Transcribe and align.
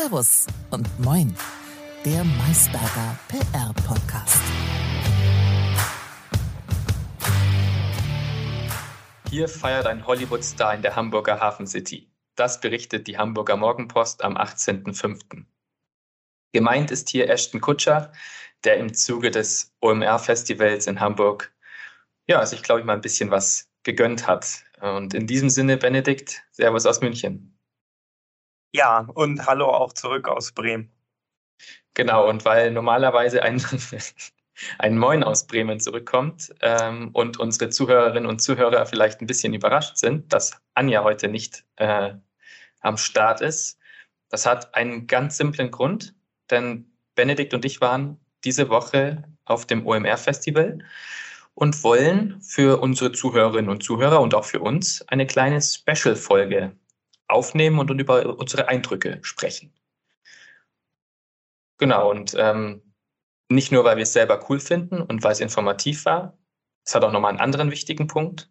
Servus 0.00 0.46
und 0.70 0.86
Moin, 1.00 1.34
der 2.04 2.22
Maisberger 2.22 3.18
PR-Podcast. 3.26 4.40
Hier 9.28 9.48
feiert 9.48 9.86
ein 9.86 10.06
Hollywood-Star 10.06 10.74
in 10.74 10.82
der 10.82 10.94
Hamburger 10.94 11.40
Hafen 11.40 11.66
City. 11.66 12.08
Das 12.36 12.60
berichtet 12.60 13.08
die 13.08 13.18
Hamburger 13.18 13.56
Morgenpost 13.56 14.22
am 14.22 14.36
18.05. 14.36 15.44
Gemeint 16.52 16.92
ist 16.92 17.08
hier 17.08 17.28
Ashton 17.28 17.60
Kutscher, 17.60 18.12
der 18.62 18.76
im 18.76 18.94
Zuge 18.94 19.32
des 19.32 19.74
OMR-Festivals 19.80 20.86
in 20.86 21.00
Hamburg, 21.00 21.52
ja, 22.28 22.46
sich, 22.46 22.62
glaube 22.62 22.80
ich, 22.80 22.86
mal 22.86 22.94
ein 22.94 23.00
bisschen 23.00 23.32
was 23.32 23.68
gegönnt 23.82 24.28
hat. 24.28 24.62
Und 24.80 25.12
in 25.12 25.26
diesem 25.26 25.50
Sinne, 25.50 25.76
Benedikt, 25.76 26.44
Servus 26.52 26.86
aus 26.86 27.00
München. 27.00 27.57
Ja, 28.72 29.00
und 29.14 29.46
hallo 29.46 29.66
auch 29.66 29.92
zurück 29.94 30.28
aus 30.28 30.52
Bremen. 30.52 30.92
Genau, 31.94 32.28
und 32.28 32.44
weil 32.44 32.70
normalerweise 32.70 33.42
ein, 33.42 33.62
ein 34.78 34.98
Moin 34.98 35.24
aus 35.24 35.46
Bremen 35.46 35.80
zurückkommt 35.80 36.54
ähm, 36.60 37.10
und 37.12 37.38
unsere 37.38 37.70
Zuhörerinnen 37.70 38.28
und 38.28 38.40
Zuhörer 38.40 38.86
vielleicht 38.86 39.20
ein 39.20 39.26
bisschen 39.26 39.54
überrascht 39.54 39.96
sind, 39.96 40.32
dass 40.32 40.60
Anja 40.74 41.02
heute 41.02 41.28
nicht 41.28 41.64
äh, 41.76 42.14
am 42.80 42.96
Start 42.98 43.40
ist. 43.40 43.78
Das 44.28 44.46
hat 44.46 44.74
einen 44.74 45.06
ganz 45.06 45.38
simplen 45.38 45.70
Grund, 45.70 46.14
denn 46.50 46.92
Benedikt 47.14 47.54
und 47.54 47.64
ich 47.64 47.80
waren 47.80 48.20
diese 48.44 48.68
Woche 48.68 49.24
auf 49.44 49.66
dem 49.66 49.86
OMR-Festival 49.86 50.78
und 51.54 51.82
wollen 51.82 52.40
für 52.42 52.80
unsere 52.80 53.12
Zuhörerinnen 53.12 53.70
und 53.70 53.82
Zuhörer 53.82 54.20
und 54.20 54.34
auch 54.34 54.44
für 54.44 54.60
uns 54.60 55.02
eine 55.08 55.26
kleine 55.26 55.60
Special-Folge 55.60 56.76
aufnehmen 57.28 57.78
und, 57.78 57.90
und 57.90 57.98
über 58.00 58.38
unsere 58.38 58.68
Eindrücke 58.68 59.18
sprechen. 59.22 59.72
Genau, 61.78 62.10
und 62.10 62.34
ähm, 62.36 62.82
nicht 63.50 63.72
nur, 63.72 63.84
weil 63.84 63.96
wir 63.96 64.02
es 64.02 64.12
selber 64.12 64.44
cool 64.48 64.60
finden 64.60 65.00
und 65.00 65.22
weil 65.22 65.32
es 65.32 65.40
informativ 65.40 66.04
war, 66.04 66.36
es 66.84 66.94
hat 66.94 67.04
auch 67.04 67.12
nochmal 67.12 67.30
einen 67.30 67.40
anderen 67.40 67.70
wichtigen 67.70 68.06
Punkt, 68.06 68.50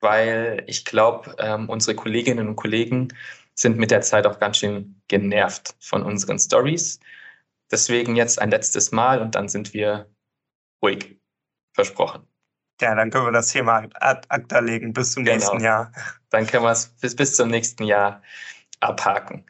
weil 0.00 0.64
ich 0.66 0.84
glaube, 0.84 1.34
ähm, 1.38 1.68
unsere 1.68 1.96
Kolleginnen 1.96 2.48
und 2.48 2.56
Kollegen 2.56 3.08
sind 3.54 3.78
mit 3.78 3.90
der 3.90 4.02
Zeit 4.02 4.26
auch 4.26 4.38
ganz 4.38 4.58
schön 4.58 5.00
genervt 5.08 5.76
von 5.80 6.02
unseren 6.02 6.38
Stories. 6.38 7.00
Deswegen 7.70 8.16
jetzt 8.16 8.40
ein 8.40 8.50
letztes 8.50 8.92
Mal 8.92 9.22
und 9.22 9.34
dann 9.34 9.48
sind 9.48 9.72
wir 9.72 10.10
ruhig. 10.82 11.20
Versprochen. 11.72 12.26
Ja, 12.80 12.94
dann 12.94 13.10
können 13.10 13.26
wir 13.26 13.32
das 13.32 13.50
Thema 13.50 13.86
ad 13.94 14.26
acta 14.28 14.58
legen 14.58 14.92
bis 14.92 15.12
zum 15.12 15.24
genau. 15.24 15.36
nächsten 15.36 15.60
Jahr. 15.60 15.92
Dann 16.30 16.46
können 16.46 16.64
wir 16.64 16.72
es 16.72 16.86
bis, 17.00 17.14
bis 17.14 17.36
zum 17.36 17.48
nächsten 17.48 17.84
Jahr 17.84 18.22
abhaken. 18.80 19.46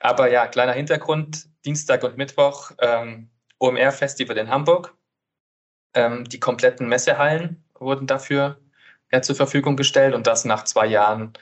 Aber 0.00 0.30
ja, 0.30 0.46
kleiner 0.46 0.72
Hintergrund, 0.72 1.48
Dienstag 1.64 2.02
und 2.04 2.16
Mittwoch 2.16 2.72
ähm, 2.80 3.28
OMR-Festival 3.58 4.36
in 4.38 4.48
Hamburg. 4.48 4.94
Ähm, 5.94 6.24
die 6.24 6.40
kompletten 6.40 6.88
Messehallen 6.88 7.64
wurden 7.78 8.06
dafür 8.06 8.58
ja, 9.12 9.22
zur 9.22 9.36
Verfügung 9.36 9.76
gestellt 9.76 10.14
und 10.14 10.26
das 10.26 10.44
nach 10.44 10.64
zwei 10.64 10.86
Jahren 10.86 11.32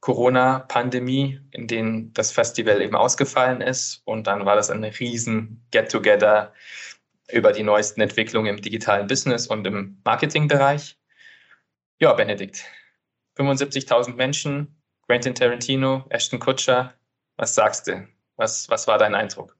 Corona-Pandemie, 0.00 1.40
in 1.50 1.66
denen 1.66 2.12
das 2.12 2.30
Festival 2.30 2.80
eben 2.82 2.94
ausgefallen 2.94 3.60
ist. 3.60 4.02
Und 4.04 4.26
dann 4.26 4.46
war 4.46 4.54
das 4.54 4.70
ein 4.70 4.84
riesen 4.84 5.64
Get-Together 5.72 6.52
über 7.30 7.52
die 7.52 7.62
neuesten 7.62 8.00
Entwicklungen 8.00 8.56
im 8.56 8.62
digitalen 8.62 9.06
Business 9.06 9.46
und 9.46 9.66
im 9.66 10.00
Marketingbereich. 10.04 10.98
Ja, 12.00 12.12
Benedikt, 12.12 12.64
75.000 13.36 14.14
Menschen, 14.14 14.80
Quentin 15.06 15.34
Tarantino, 15.34 16.04
Ashton 16.10 16.38
Kutscher, 16.38 16.94
was 17.36 17.54
sagst 17.54 17.86
du? 17.88 18.06
Was, 18.36 18.68
was 18.68 18.86
war 18.86 18.98
dein 18.98 19.14
Eindruck? 19.14 19.58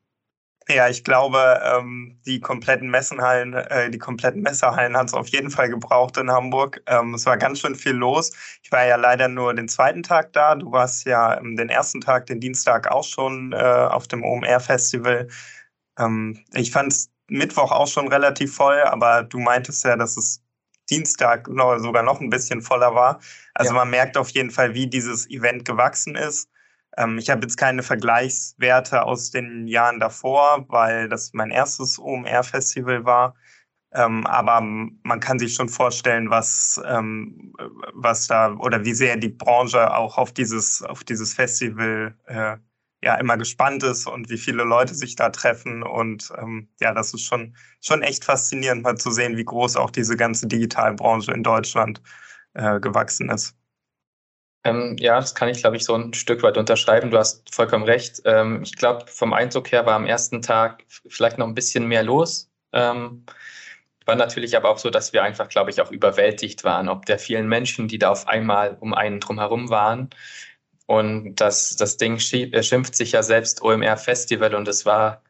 Ja, 0.70 0.86
ich 0.88 1.02
glaube, 1.02 1.60
ähm, 1.64 2.20
die 2.27 2.41
kompletten 2.41 2.91
Messenhallen, 2.91 3.55
äh, 3.55 3.91
die 3.91 3.98
kompletten 3.98 4.42
Messehallen 4.42 4.98
hat 4.98 5.08
es 5.08 5.14
auf 5.14 5.28
jeden 5.28 5.50
Fall 5.50 5.70
gebraucht 5.70 6.19
in 6.19 6.31
Hamburg. 6.31 6.82
Ähm, 6.87 7.14
es 7.14 7.25
war 7.25 7.38
ganz 7.38 7.60
schön 7.60 7.75
viel 7.75 7.94
los. 7.94 8.32
Ich 8.62 8.70
war 8.70 8.84
ja 8.84 8.97
leider 8.97 9.28
nur 9.28 9.54
den 9.54 9.69
zweiten 9.69 10.03
Tag 10.03 10.34
da. 10.34 10.54
Du 10.56 10.70
warst 10.70 11.06
ja 11.06 11.38
ähm, 11.38 11.56
den 11.56 11.70
ersten 11.70 12.03
Tag, 12.03 12.26
den 12.26 12.38
Dienstag 12.41 12.91
auch 12.91 13.04
schon 13.04 13.53
äh, 13.53 13.56
auf 13.56 14.09
dem 14.09 14.22
OMR-Festival. 14.22 15.28
Ähm, 15.98 16.44
ich 16.53 16.70
fand 16.70 16.93
es 16.93 17.10
Mittwoch 17.28 17.72
auch 17.72 17.87
schon 17.87 18.09
relativ 18.09 18.55
voll, 18.55 18.81
aber 18.83 19.22
du 19.22 19.39
meintest 19.39 19.84
ja, 19.84 19.97
dass 19.97 20.16
es 20.16 20.43
Dienstag 20.91 21.49
noch, 21.49 21.78
sogar 21.78 22.03
noch 22.03 22.21
ein 22.21 22.31
bisschen 22.31 22.62
voller 22.62 22.94
war. 22.94 23.21
Also 23.55 23.72
ja. 23.72 23.81
man 23.81 23.91
merkt 23.91 24.16
auf 24.16 24.31
jeden 24.31 24.50
Fall, 24.50 24.75
wie 24.75 24.87
dieses 24.87 25.28
Event 25.28 25.65
gewachsen 25.65 26.15
ist. 26.15 26.50
Ähm, 26.97 27.19
ich 27.19 27.31
habe 27.31 27.43
jetzt 27.43 27.56
keine 27.56 27.83
Vergleichswerte 27.83 29.03
aus 29.03 29.31
den 29.31 29.67
Jahren 29.67 30.00
davor, 30.00 30.65
weil 30.69 31.09
das 31.09 31.33
mein 31.34 31.50
erstes 31.50 31.99
OMR-Festival 31.99 33.05
war. 33.05 33.34
Ähm, 33.93 34.27
aber 34.27 34.61
man 34.61 35.21
kann 35.21 35.38
sich 35.38 35.55
schon 35.55 35.69
vorstellen, 35.69 36.28
was, 36.28 36.81
ähm, 36.87 37.55
was 37.94 38.27
da 38.27 38.53
oder 38.55 38.84
wie 38.84 38.93
sehr 38.93 39.17
die 39.17 39.31
Branche 39.31 39.94
auch 39.94 40.19
auf 40.19 40.33
dieses, 40.33 40.83
auf 40.83 41.05
dieses 41.05 41.33
Festival 41.33 42.15
äh, 42.27 42.56
ja 43.03 43.14
immer 43.16 43.36
gespannt 43.36 43.82
ist 43.82 44.06
und 44.06 44.28
wie 44.28 44.38
viele 44.38 44.64
Leute 44.64 44.94
sich 44.94 45.16
da 45.16 45.31
treffen. 45.31 45.82
Und 45.82 46.32
ähm, 46.38 46.69
ja, 46.81 46.92
das 46.92 47.14
ist 47.14 47.22
schon, 47.22 47.56
schon 47.81 48.03
echt 48.03 48.25
faszinierend, 48.25 48.82
mal 48.82 48.97
zu 48.97 49.10
sehen, 49.10 49.36
wie 49.36 49.44
groß 49.44 49.76
auch 49.76 49.91
diese 49.91 50.16
ganze 50.16 50.47
Digitalbranche 50.47 51.32
in 51.32 51.42
Deutschland 51.42 52.03
äh, 52.54 52.81
gewachsen 52.81 53.31
ist. 53.31 53.54
Ähm, 54.64 54.97
ja, 54.98 55.16
das 55.16 55.34
kann 55.34 55.48
ich, 55.48 55.58
glaube 55.58 55.76
ich, 55.76 55.84
so 55.84 55.94
ein 55.94 56.12
Stück 56.14 56.42
weit 56.42 56.58
unterschreiben. 56.58 57.10
Du 57.10 57.19
hast 57.19 57.54
vollkommen 57.54 57.84
recht. 57.84 58.22
Ähm, 58.25 58.62
ich 58.62 58.76
glaube, 58.76 59.06
vom 59.06 59.32
Eindruck 59.32 59.70
her 59.70 59.87
war 59.87 59.94
am 59.94 60.06
ersten 60.06 60.42
Tag 60.42 60.84
vielleicht 61.08 61.38
noch 61.38 61.47
ein 61.47 61.54
bisschen 61.54 61.87
mehr 61.87 62.03
los. 62.03 62.50
Ähm, 62.72 63.25
war 64.04 64.16
natürlich 64.16 64.56
aber 64.56 64.70
auch 64.70 64.78
so, 64.78 64.91
dass 64.91 65.12
wir 65.12 65.22
einfach, 65.22 65.48
glaube 65.48 65.70
ich, 65.70 65.81
auch 65.81 65.91
überwältigt 65.92 66.64
waren, 66.64 66.88
ob 66.88 67.06
der 67.06 67.19
vielen 67.19 67.47
Menschen, 67.47 67.88
die 67.88 67.98
da 67.98 68.10
auf 68.10 68.26
einmal 68.26 68.76
um 68.81 68.94
einen 68.94 69.20
drumherum 69.20 69.69
waren. 69.70 70.10
Und 70.88 71.37
das, 71.37 71.76
das 71.76 71.99
Ding 71.99 72.19
schimpft 72.19 72.97
sich 72.97 73.12
ja 73.12 73.22
selbst 73.22 73.60
OMR 73.60 73.99
Festival 73.99 74.54
und 74.54 74.66
es 74.69 74.87
war 74.87 75.22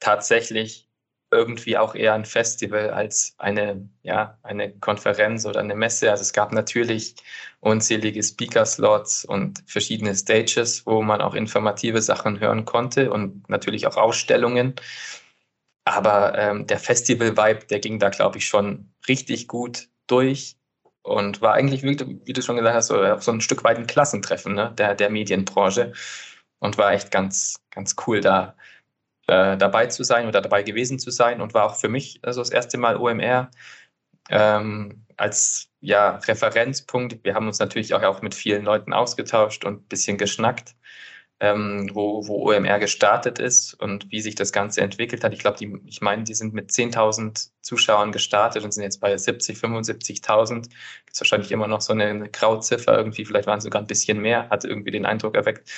tatsächlich 0.00 0.88
irgendwie 1.30 1.78
auch 1.78 1.94
eher 1.94 2.14
ein 2.14 2.24
Festival 2.24 2.90
als 2.90 3.34
eine, 3.38 3.88
ja, 4.02 4.38
eine 4.42 4.72
Konferenz 4.72 5.46
oder 5.46 5.60
eine 5.60 5.76
Messe. 5.76 6.10
Also 6.10 6.22
es 6.22 6.32
gab 6.32 6.52
natürlich 6.52 7.14
unzählige 7.60 8.20
Speaker-Slots 8.20 9.24
und 9.24 9.62
verschiedene 9.66 10.16
Stages, 10.16 10.84
wo 10.84 11.00
man 11.02 11.20
auch 11.20 11.34
informative 11.34 12.02
Sachen 12.02 12.40
hören 12.40 12.64
konnte 12.64 13.12
und 13.12 13.48
natürlich 13.48 13.86
auch 13.86 13.96
Ausstellungen. 13.96 14.74
Aber 15.84 16.36
ähm, 16.36 16.66
der 16.66 16.80
Festival-Vibe, 16.80 17.66
der 17.66 17.78
ging 17.78 18.00
da, 18.00 18.08
glaube 18.08 18.38
ich, 18.38 18.48
schon 18.48 18.90
richtig 19.06 19.46
gut 19.46 19.88
durch 20.08 20.57
und 21.08 21.40
war 21.40 21.54
eigentlich, 21.54 21.82
wie, 21.82 21.96
du 21.96 22.42
schon 22.42 22.56
gesagt 22.56 22.76
hast, 22.76 22.88
so, 22.88 23.18
so 23.18 23.32
ein 23.32 23.40
Stück 23.40 23.64
weit 23.64 23.78
ein 23.78 23.86
Klassentreffen 23.86 24.54
ne, 24.54 24.72
der, 24.76 24.94
der 24.94 25.10
Medienbranche. 25.10 25.92
Und 26.60 26.76
war 26.76 26.92
echt 26.92 27.10
ganz, 27.12 27.60
ganz 27.70 27.94
cool 28.06 28.20
da 28.20 28.56
äh, 29.28 29.56
dabei 29.56 29.86
zu 29.86 30.02
sein 30.02 30.26
oder 30.26 30.40
dabei 30.40 30.62
gewesen 30.62 30.98
zu 30.98 31.10
sein. 31.10 31.40
Und 31.40 31.54
war 31.54 31.66
auch 31.66 31.76
für 31.76 31.88
mich 31.88 32.20
also 32.22 32.40
das 32.40 32.50
erste 32.50 32.78
Mal 32.78 32.96
OMR 32.96 33.50
ähm, 34.30 35.04
als 35.16 35.70
ja, 35.80 36.16
Referenzpunkt. 36.16 37.24
Wir 37.24 37.34
haben 37.34 37.46
uns 37.46 37.58
natürlich 37.60 37.94
auch 37.94 38.22
mit 38.22 38.34
vielen 38.34 38.64
Leuten 38.64 38.92
ausgetauscht 38.92 39.64
und 39.64 39.82
ein 39.82 39.88
bisschen 39.88 40.18
geschnackt 40.18 40.74
ähm, 41.40 41.90
wo, 41.92 42.26
wo 42.26 42.50
OMR 42.50 42.78
gestartet 42.78 43.38
ist 43.38 43.74
und 43.74 44.10
wie 44.10 44.20
sich 44.20 44.34
das 44.34 44.52
Ganze 44.52 44.80
entwickelt 44.80 45.22
hat. 45.22 45.32
Ich 45.32 45.38
glaube, 45.38 45.58
ich 45.86 46.00
meine, 46.00 46.24
die 46.24 46.34
sind 46.34 46.52
mit 46.52 46.70
10.000 46.70 47.50
Zuschauern 47.62 48.10
gestartet 48.12 48.64
und 48.64 48.72
sind 48.72 48.82
jetzt 48.82 49.00
bei 49.00 49.16
70, 49.16 49.56
75.000. 49.58 50.68
Gibt 51.04 51.20
wahrscheinlich 51.20 51.52
immer 51.52 51.68
noch 51.68 51.80
so 51.80 51.92
eine, 51.92 52.06
eine 52.06 52.28
Grauziffer 52.30 52.96
irgendwie, 52.98 53.24
vielleicht 53.24 53.46
waren 53.46 53.58
es 53.58 53.64
sogar 53.64 53.80
ein 53.82 53.86
bisschen 53.86 54.20
mehr, 54.20 54.48
hat 54.50 54.64
irgendwie 54.64 54.90
den 54.90 55.06
Eindruck 55.06 55.36
erweckt. 55.36 55.70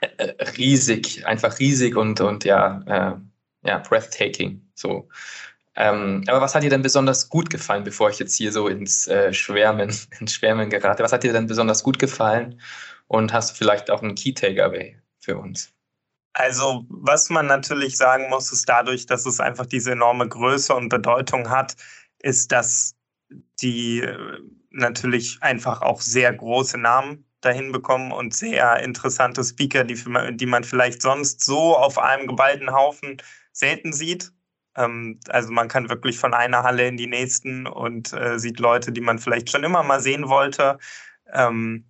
Äh, 0.00 0.08
äh, 0.16 0.44
riesig, 0.56 1.26
einfach 1.26 1.58
riesig 1.58 1.96
und, 1.96 2.20
und 2.20 2.44
ja, 2.44 2.82
äh, 2.86 3.68
ja, 3.68 3.78
breathtaking. 3.78 4.66
So. 4.74 5.08
Ähm, 5.74 6.24
aber 6.26 6.40
was 6.40 6.54
hat 6.54 6.62
dir 6.62 6.70
denn 6.70 6.82
besonders 6.82 7.28
gut 7.28 7.48
gefallen, 7.50 7.84
bevor 7.84 8.10
ich 8.10 8.18
jetzt 8.18 8.36
hier 8.36 8.52
so 8.52 8.68
ins 8.68 9.06
äh, 9.08 9.32
Schwärmen, 9.32 9.94
ins 10.20 10.34
Schwärmen 10.34 10.70
gerate? 10.70 11.02
Was 11.02 11.12
hat 11.12 11.22
dir 11.22 11.32
denn 11.32 11.46
besonders 11.46 11.82
gut 11.82 11.98
gefallen? 11.98 12.60
Und 13.12 13.30
hast 13.34 13.50
du 13.50 13.56
vielleicht 13.56 13.90
auch 13.90 14.02
einen 14.02 14.14
Key 14.14 14.32
Takeaway 14.32 14.96
für 15.20 15.36
uns? 15.36 15.70
Also, 16.32 16.86
was 16.88 17.28
man 17.28 17.46
natürlich 17.46 17.98
sagen 17.98 18.30
muss, 18.30 18.50
ist 18.50 18.66
dadurch, 18.66 19.04
dass 19.04 19.26
es 19.26 19.38
einfach 19.38 19.66
diese 19.66 19.92
enorme 19.92 20.26
Größe 20.26 20.74
und 20.74 20.88
Bedeutung 20.88 21.50
hat, 21.50 21.76
ist, 22.22 22.52
dass 22.52 22.94
die 23.60 24.00
äh, 24.00 24.16
natürlich 24.70 25.36
einfach 25.42 25.82
auch 25.82 26.00
sehr 26.00 26.32
große 26.32 26.78
Namen 26.78 27.26
dahin 27.42 27.70
bekommen 27.70 28.12
und 28.12 28.34
sehr 28.34 28.82
interessante 28.82 29.44
Speaker, 29.44 29.84
die, 29.84 30.02
die 30.36 30.46
man 30.46 30.64
vielleicht 30.64 31.02
sonst 31.02 31.44
so 31.44 31.76
auf 31.76 31.98
einem 31.98 32.26
geballten 32.26 32.72
Haufen 32.72 33.18
selten 33.52 33.92
sieht. 33.92 34.32
Ähm, 34.74 35.20
also 35.28 35.52
man 35.52 35.68
kann 35.68 35.90
wirklich 35.90 36.18
von 36.18 36.32
einer 36.32 36.62
Halle 36.62 36.88
in 36.88 36.96
die 36.96 37.08
nächsten 37.08 37.66
und 37.66 38.14
äh, 38.14 38.38
sieht 38.38 38.58
Leute, 38.58 38.90
die 38.90 39.02
man 39.02 39.18
vielleicht 39.18 39.50
schon 39.50 39.64
immer 39.64 39.82
mal 39.82 40.00
sehen 40.00 40.30
wollte. 40.30 40.78
Ähm, 41.30 41.84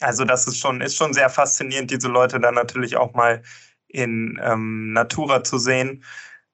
Also 0.00 0.24
das 0.24 0.46
ist 0.46 0.58
schon, 0.58 0.80
ist 0.80 0.96
schon 0.96 1.12
sehr 1.12 1.30
faszinierend, 1.30 1.90
diese 1.90 2.08
Leute 2.08 2.40
dann 2.40 2.54
natürlich 2.54 2.96
auch 2.96 3.12
mal 3.14 3.42
in 3.88 4.40
ähm, 4.42 4.92
Natura 4.92 5.44
zu 5.44 5.58
sehen. 5.58 6.04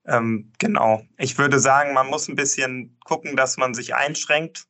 Ähm, 0.06 0.52
genau. 0.58 1.02
Ich 1.18 1.38
würde 1.38 1.58
sagen, 1.58 1.94
man 1.94 2.08
muss 2.08 2.28
ein 2.28 2.36
bisschen 2.36 2.98
gucken, 3.04 3.36
dass 3.36 3.56
man 3.56 3.74
sich 3.74 3.94
einschränkt, 3.94 4.66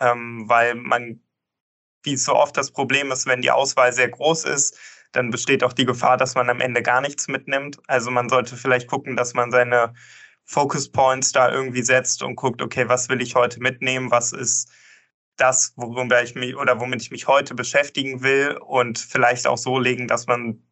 ähm, 0.00 0.44
weil 0.48 0.74
man, 0.74 1.20
wie 2.02 2.16
so 2.16 2.34
oft 2.34 2.56
das 2.56 2.70
Problem 2.70 3.10
ist, 3.12 3.26
wenn 3.26 3.42
die 3.42 3.50
Auswahl 3.50 3.92
sehr 3.92 4.08
groß 4.08 4.44
ist, 4.44 4.78
dann 5.12 5.30
besteht 5.30 5.64
auch 5.64 5.72
die 5.72 5.86
Gefahr, 5.86 6.16
dass 6.16 6.34
man 6.34 6.50
am 6.50 6.60
Ende 6.60 6.82
gar 6.82 7.00
nichts 7.00 7.28
mitnimmt. 7.28 7.78
Also 7.86 8.10
man 8.10 8.28
sollte 8.28 8.56
vielleicht 8.56 8.88
gucken, 8.88 9.16
dass 9.16 9.34
man 9.34 9.50
seine 9.50 9.94
Focus 10.44 10.90
Points 10.90 11.32
da 11.32 11.50
irgendwie 11.50 11.82
setzt 11.82 12.22
und 12.22 12.36
guckt, 12.36 12.62
okay, 12.62 12.88
was 12.88 13.08
will 13.08 13.20
ich 13.20 13.34
heute 13.34 13.60
mitnehmen, 13.60 14.10
was 14.10 14.32
ist 14.32 14.70
das, 15.36 15.74
worüber 15.76 16.22
ich 16.22 16.34
mich 16.34 16.56
oder 16.56 16.80
womit 16.80 17.02
ich 17.02 17.10
mich 17.10 17.26
heute 17.26 17.54
beschäftigen 17.54 18.22
will 18.22 18.58
und 18.66 18.98
vielleicht 18.98 19.46
auch 19.46 19.58
so 19.58 19.78
legen, 19.78 20.08
dass 20.08 20.26
man 20.26 20.62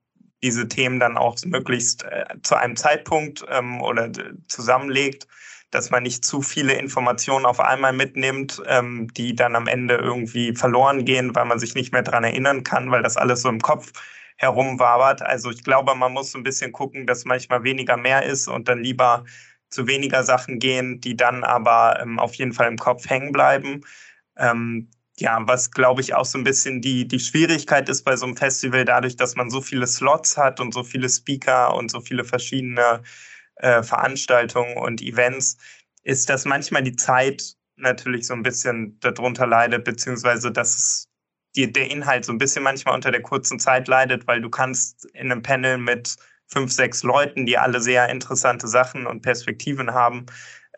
diese 0.43 0.69
Themen 0.69 1.00
dann 1.00 1.16
auch 1.16 1.37
möglichst 1.44 2.05
äh, 2.05 2.26
zu 2.43 2.55
einem 2.56 2.76
Zeitpunkt 2.76 3.44
ähm, 3.49 3.81
oder 3.81 4.11
zusammenlegt, 4.49 5.26
dass 5.70 5.90
man 5.90 6.02
nicht 6.02 6.25
zu 6.25 6.43
viele 6.43 6.75
Informationen 6.75 7.46
auf 7.46 7.61
einmal 7.61 7.93
mitnimmt, 7.93 8.62
ähm, 8.66 9.08
die 9.14 9.34
dann 9.34 9.56
am 9.56 9.66
Ende 9.66 9.96
irgendwie 9.96 10.55
verloren 10.55 11.05
gehen, 11.05 11.34
weil 11.34 11.46
man 11.46 11.58
sich 11.58 11.75
nicht 11.75 11.93
mehr 11.93 12.02
dran 12.02 12.25
erinnern 12.25 12.62
kann, 12.62 12.90
weil 12.90 13.02
das 13.02 13.17
alles 13.17 13.43
so 13.43 13.49
im 13.49 13.60
Kopf 13.60 13.93
herumwabert. 14.37 15.22
Also 15.22 15.50
ich 15.50 15.64
glaube, 15.64 15.94
man 15.94 16.12
muss 16.12 16.32
so 16.32 16.38
ein 16.38 16.44
bisschen 16.44 16.72
gucken, 16.72 17.06
dass 17.06 17.25
manchmal 17.25 17.64
weniger 17.64 17.96
mehr 17.96 18.25
ist 18.25 18.46
und 18.46 18.69
dann 18.69 18.82
lieber 18.82 19.25
zu 19.70 19.87
weniger 19.87 20.22
Sachen 20.22 20.58
gehen, 20.58 21.00
die 21.00 21.17
dann 21.17 21.43
aber 21.43 21.99
ähm, 22.00 22.19
auf 22.19 22.34
jeden 22.34 22.52
Fall 22.52 22.69
im 22.69 22.78
Kopf 22.78 23.08
hängen 23.08 23.32
bleiben. 23.32 23.81
Ähm, 24.36 24.90
ja, 25.19 25.38
was 25.46 25.70
glaube 25.70 26.00
ich 26.00 26.14
auch 26.14 26.25
so 26.25 26.38
ein 26.38 26.44
bisschen 26.44 26.81
die, 26.81 27.06
die 27.06 27.20
Schwierigkeit 27.20 27.88
ist 27.88 28.02
bei 28.02 28.16
so 28.16 28.26
einem 28.26 28.36
Festival, 28.36 28.84
dadurch, 28.84 29.16
dass 29.16 29.36
man 29.36 29.50
so 29.50 29.60
viele 29.60 29.86
Slots 29.86 30.36
hat 30.36 30.60
und 30.60 30.75
so 30.75 30.82
viele 30.82 31.08
Speaker 31.08 31.75
und 31.75 31.90
so 31.90 32.00
viele 32.00 32.25
verschiedene 32.25 33.02
äh, 33.56 33.82
Veranstaltungen 33.82 34.76
und 34.76 35.02
Events, 35.02 35.56
ist, 36.02 36.28
dass 36.28 36.44
manchmal 36.44 36.82
die 36.82 36.96
Zeit 36.96 37.54
natürlich 37.76 38.26
so 38.26 38.34
ein 38.34 38.42
bisschen 38.42 38.98
darunter 39.00 39.46
leidet, 39.46 39.84
beziehungsweise 39.84 40.52
dass 40.52 40.75
es 40.75 41.08
die, 41.56 41.72
der 41.72 41.90
Inhalt 41.90 42.25
so 42.25 42.32
ein 42.32 42.38
bisschen 42.38 42.62
manchmal 42.64 42.94
unter 42.94 43.10
der 43.10 43.22
kurzen 43.22 43.58
Zeit 43.58 43.88
leidet, 43.88 44.26
weil 44.26 44.40
du 44.40 44.50
kannst 44.50 45.06
in 45.14 45.31
einem 45.31 45.42
Panel 45.42 45.78
mit 45.78 46.16
fünf, 46.46 46.72
sechs 46.72 47.02
Leuten, 47.02 47.46
die 47.46 47.58
alle 47.58 47.81
sehr 47.81 48.08
interessante 48.08 48.69
Sachen 48.69 49.06
und 49.06 49.22
Perspektiven 49.22 49.92
haben, 49.92 50.26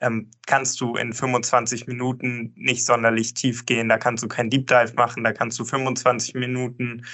ähm, 0.00 0.30
kannst 0.46 0.80
du 0.80 0.96
in 0.96 1.12
25 1.12 1.86
Minuten 1.86 2.52
nicht 2.56 2.84
sonderlich 2.84 3.34
tief 3.34 3.66
gehen. 3.66 3.88
Da 3.88 3.98
kannst 3.98 4.22
du 4.24 4.28
kein 4.28 4.50
Deep 4.50 4.66
Dive 4.66 4.94
machen, 4.96 5.24
da 5.24 5.32
kannst 5.32 5.58
du 5.58 5.64
25 5.64 6.34
Minuten 6.34 7.04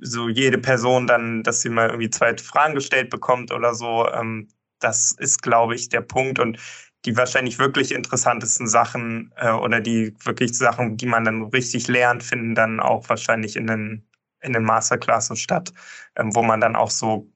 so 0.00 0.28
jede 0.28 0.58
Person 0.58 1.06
dann, 1.06 1.42
dass 1.42 1.62
sie 1.62 1.68
mal 1.68 1.88
irgendwie 1.88 2.10
zwei 2.10 2.36
Fragen 2.36 2.74
gestellt 2.74 3.10
bekommt 3.10 3.52
oder 3.52 3.74
so. 3.74 4.08
Ähm, 4.12 4.48
das 4.80 5.12
ist, 5.18 5.42
glaube 5.42 5.74
ich, 5.74 5.88
der 5.88 6.00
Punkt. 6.00 6.38
Und 6.38 6.58
die 7.04 7.16
wahrscheinlich 7.16 7.58
wirklich 7.58 7.92
interessantesten 7.92 8.66
Sachen 8.66 9.32
äh, 9.36 9.50
oder 9.50 9.80
die 9.80 10.14
wirklich 10.24 10.56
Sachen, 10.56 10.96
die 10.96 11.06
man 11.06 11.24
dann 11.24 11.44
richtig 11.44 11.88
lernt, 11.88 12.22
finden 12.22 12.54
dann 12.54 12.80
auch 12.80 13.08
wahrscheinlich 13.08 13.56
in 13.56 13.66
den, 13.66 14.06
in 14.40 14.52
den 14.52 14.64
Masterclasses 14.64 15.38
statt, 15.38 15.72
ähm, 16.16 16.34
wo 16.34 16.42
man 16.42 16.60
dann 16.60 16.76
auch 16.76 16.90
so 16.90 17.30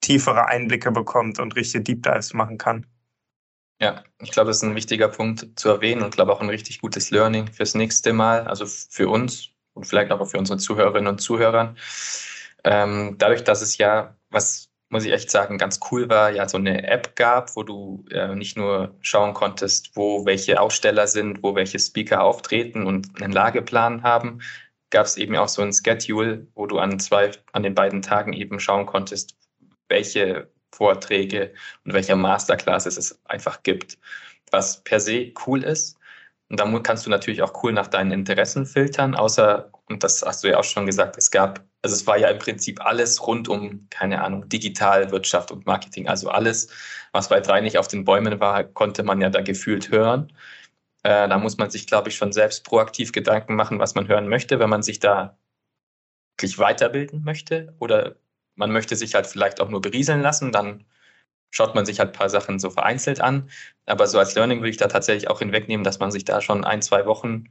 tiefere 0.00 0.46
Einblicke 0.48 0.90
bekommt 0.90 1.38
und 1.38 1.56
richtige 1.56 1.82
Deep 1.82 2.02
Dives 2.02 2.34
machen 2.34 2.58
kann. 2.58 2.86
Ja, 3.80 4.04
ich 4.22 4.30
glaube, 4.30 4.48
das 4.48 4.58
ist 4.58 4.62
ein 4.62 4.76
wichtiger 4.76 5.08
Punkt 5.08 5.58
zu 5.58 5.68
erwähnen 5.68 6.02
und 6.02 6.14
glaube 6.14 6.32
auch 6.32 6.40
ein 6.40 6.48
richtig 6.48 6.80
gutes 6.80 7.10
Learning 7.10 7.48
fürs 7.52 7.74
nächste 7.74 8.12
Mal, 8.12 8.46
also 8.46 8.66
für 8.66 9.08
uns 9.08 9.50
und 9.74 9.84
vielleicht 9.86 10.12
auch 10.12 10.24
für 10.26 10.38
unsere 10.38 10.58
Zuhörerinnen 10.58 11.08
und 11.08 11.18
Zuhörer. 11.18 11.74
Ähm, 12.64 13.16
dadurch, 13.18 13.44
dass 13.44 13.62
es 13.62 13.76
ja, 13.78 14.16
was 14.30 14.70
muss 14.90 15.04
ich 15.04 15.12
echt 15.12 15.30
sagen, 15.30 15.58
ganz 15.58 15.80
cool 15.90 16.08
war, 16.08 16.30
ja, 16.30 16.48
so 16.48 16.56
eine 16.56 16.86
App 16.86 17.16
gab, 17.16 17.56
wo 17.56 17.64
du 17.64 18.04
äh, 18.10 18.34
nicht 18.36 18.56
nur 18.56 18.96
schauen 19.00 19.34
konntest, 19.34 19.96
wo 19.96 20.24
welche 20.24 20.60
Aussteller 20.60 21.08
sind, 21.08 21.42
wo 21.42 21.56
welche 21.56 21.78
Speaker 21.80 22.22
auftreten 22.22 22.86
und 22.86 23.20
einen 23.20 23.32
Lageplan 23.32 24.04
haben, 24.04 24.40
gab 24.90 25.06
es 25.06 25.16
eben 25.16 25.36
auch 25.36 25.48
so 25.48 25.62
ein 25.62 25.72
Schedule, 25.72 26.46
wo 26.54 26.66
du 26.66 26.78
an 26.78 27.00
zwei, 27.00 27.32
an 27.52 27.64
den 27.64 27.74
beiden 27.74 28.02
Tagen 28.02 28.32
eben 28.32 28.60
schauen 28.60 28.86
konntest, 28.86 29.36
welche 29.88 30.53
Vorträge 30.74 31.52
und 31.84 31.94
welche 31.94 32.16
Masterclasses 32.16 32.96
es 32.96 33.20
einfach 33.24 33.62
gibt, 33.62 33.98
was 34.50 34.82
per 34.84 35.00
se 35.00 35.32
cool 35.46 35.62
ist. 35.62 35.98
Und 36.50 36.60
dann 36.60 36.82
kannst 36.82 37.06
du 37.06 37.10
natürlich 37.10 37.42
auch 37.42 37.62
cool 37.62 37.72
nach 37.72 37.86
deinen 37.86 38.12
Interessen 38.12 38.66
filtern, 38.66 39.14
außer, 39.14 39.70
und 39.86 40.04
das 40.04 40.22
hast 40.22 40.44
du 40.44 40.48
ja 40.48 40.58
auch 40.58 40.64
schon 40.64 40.86
gesagt, 40.86 41.16
es 41.16 41.30
gab, 41.30 41.64
also 41.82 41.96
es 41.96 42.06
war 42.06 42.18
ja 42.18 42.28
im 42.28 42.38
Prinzip 42.38 42.84
alles 42.84 43.26
rund 43.26 43.48
um, 43.48 43.86
keine 43.90 44.22
Ahnung, 44.22 44.48
Digitalwirtschaft 44.48 45.50
und 45.50 45.66
Marketing. 45.66 46.08
Also 46.08 46.28
alles, 46.28 46.68
was 47.12 47.28
bei 47.28 47.40
drei 47.40 47.60
nicht 47.60 47.78
auf 47.78 47.88
den 47.88 48.04
Bäumen 48.04 48.40
war, 48.40 48.64
konnte 48.64 49.02
man 49.02 49.20
ja 49.20 49.30
da 49.30 49.40
gefühlt 49.40 49.90
hören. 49.90 50.32
Äh, 51.02 51.28
da 51.28 51.38
muss 51.38 51.58
man 51.58 51.70
sich, 51.70 51.86
glaube 51.86 52.08
ich, 52.10 52.16
schon 52.16 52.32
selbst 52.32 52.64
proaktiv 52.64 53.12
Gedanken 53.12 53.54
machen, 53.56 53.78
was 53.78 53.94
man 53.94 54.08
hören 54.08 54.28
möchte, 54.28 54.58
wenn 54.58 54.70
man 54.70 54.82
sich 54.82 55.00
da 55.00 55.38
wirklich 56.36 56.58
weiterbilden 56.58 57.24
möchte 57.24 57.74
oder 57.78 58.16
man 58.56 58.72
möchte 58.72 58.96
sich 58.96 59.14
halt 59.14 59.26
vielleicht 59.26 59.60
auch 59.60 59.68
nur 59.68 59.80
berieseln 59.80 60.20
lassen, 60.20 60.52
dann 60.52 60.84
schaut 61.50 61.74
man 61.74 61.86
sich 61.86 62.00
halt 62.00 62.10
ein 62.10 62.18
paar 62.18 62.28
Sachen 62.28 62.58
so 62.58 62.70
vereinzelt 62.70 63.20
an. 63.20 63.50
Aber 63.86 64.06
so 64.06 64.18
als 64.18 64.34
Learning 64.34 64.58
würde 64.58 64.70
ich 64.70 64.76
da 64.76 64.88
tatsächlich 64.88 65.28
auch 65.28 65.38
hinwegnehmen, 65.38 65.84
dass 65.84 66.00
man 66.00 66.10
sich 66.10 66.24
da 66.24 66.40
schon 66.40 66.64
ein, 66.64 66.82
zwei 66.82 67.06
Wochen 67.06 67.44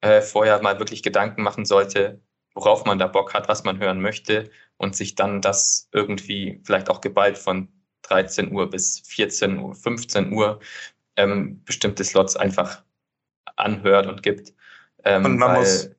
äh, 0.00 0.20
vorher 0.20 0.60
mal 0.62 0.78
wirklich 0.78 1.02
Gedanken 1.02 1.42
machen 1.42 1.64
sollte, 1.64 2.20
worauf 2.54 2.84
man 2.84 2.98
da 2.98 3.06
Bock 3.06 3.34
hat, 3.34 3.48
was 3.48 3.64
man 3.64 3.78
hören 3.78 4.00
möchte 4.00 4.50
und 4.78 4.96
sich 4.96 5.14
dann 5.14 5.40
das 5.40 5.88
irgendwie 5.92 6.60
vielleicht 6.64 6.90
auch 6.90 7.00
geballt 7.00 7.38
von 7.38 7.68
13 8.02 8.52
Uhr 8.52 8.68
bis 8.70 9.00
14 9.06 9.58
Uhr, 9.58 9.74
15 9.74 10.32
Uhr 10.32 10.60
ähm, 11.16 11.62
bestimmte 11.64 12.04
Slots 12.04 12.36
einfach 12.36 12.84
anhört 13.56 14.06
und 14.06 14.22
gibt. 14.22 14.54
Ähm, 15.04 15.24
und 15.24 15.38
man 15.38 15.50
weil, 15.50 15.58
muss. 15.58 15.90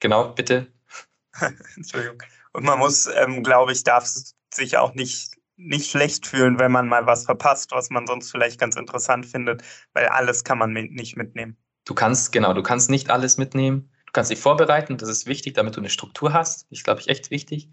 Genau, 0.00 0.32
bitte. 0.32 0.66
Entschuldigung. 1.76 2.22
Und 2.52 2.64
man 2.64 2.78
muss, 2.78 3.06
ähm, 3.06 3.42
glaube 3.42 3.72
ich, 3.72 3.84
darf 3.84 4.08
sich 4.52 4.76
auch 4.76 4.94
nicht, 4.94 5.36
nicht 5.56 5.90
schlecht 5.90 6.26
fühlen, 6.26 6.58
wenn 6.58 6.72
man 6.72 6.88
mal 6.88 7.06
was 7.06 7.24
verpasst, 7.24 7.72
was 7.72 7.90
man 7.90 8.06
sonst 8.06 8.30
vielleicht 8.30 8.58
ganz 8.58 8.76
interessant 8.76 9.26
findet, 9.26 9.62
weil 9.92 10.06
alles 10.08 10.44
kann 10.44 10.58
man 10.58 10.72
mit, 10.72 10.92
nicht 10.92 11.16
mitnehmen. 11.16 11.56
Du 11.84 11.94
kannst, 11.94 12.32
genau, 12.32 12.52
du 12.52 12.62
kannst 12.62 12.90
nicht 12.90 13.10
alles 13.10 13.38
mitnehmen. 13.38 13.90
Du 14.06 14.12
kannst 14.12 14.30
dich 14.30 14.40
vorbereiten, 14.40 14.96
das 14.96 15.08
ist 15.08 15.26
wichtig, 15.26 15.54
damit 15.54 15.76
du 15.76 15.80
eine 15.80 15.90
Struktur 15.90 16.32
hast. 16.32 16.66
Ich 16.70 16.82
glaube, 16.82 17.00
ich 17.00 17.08
echt 17.08 17.30
wichtig. 17.30 17.70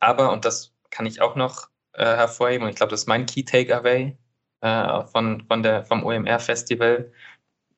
Aber, 0.00 0.32
und 0.32 0.44
das 0.44 0.74
kann 0.90 1.04
ich 1.04 1.20
auch 1.20 1.36
noch 1.36 1.68
äh, 1.92 2.04
hervorheben, 2.04 2.64
und 2.64 2.70
ich 2.70 2.76
glaube, 2.76 2.90
das 2.90 3.00
ist 3.00 3.06
mein 3.06 3.26
Key 3.26 3.44
Takeaway 3.44 4.16
äh, 4.60 5.06
von, 5.06 5.44
von 5.46 5.84
vom 5.84 6.04
OMR-Festival, 6.04 7.12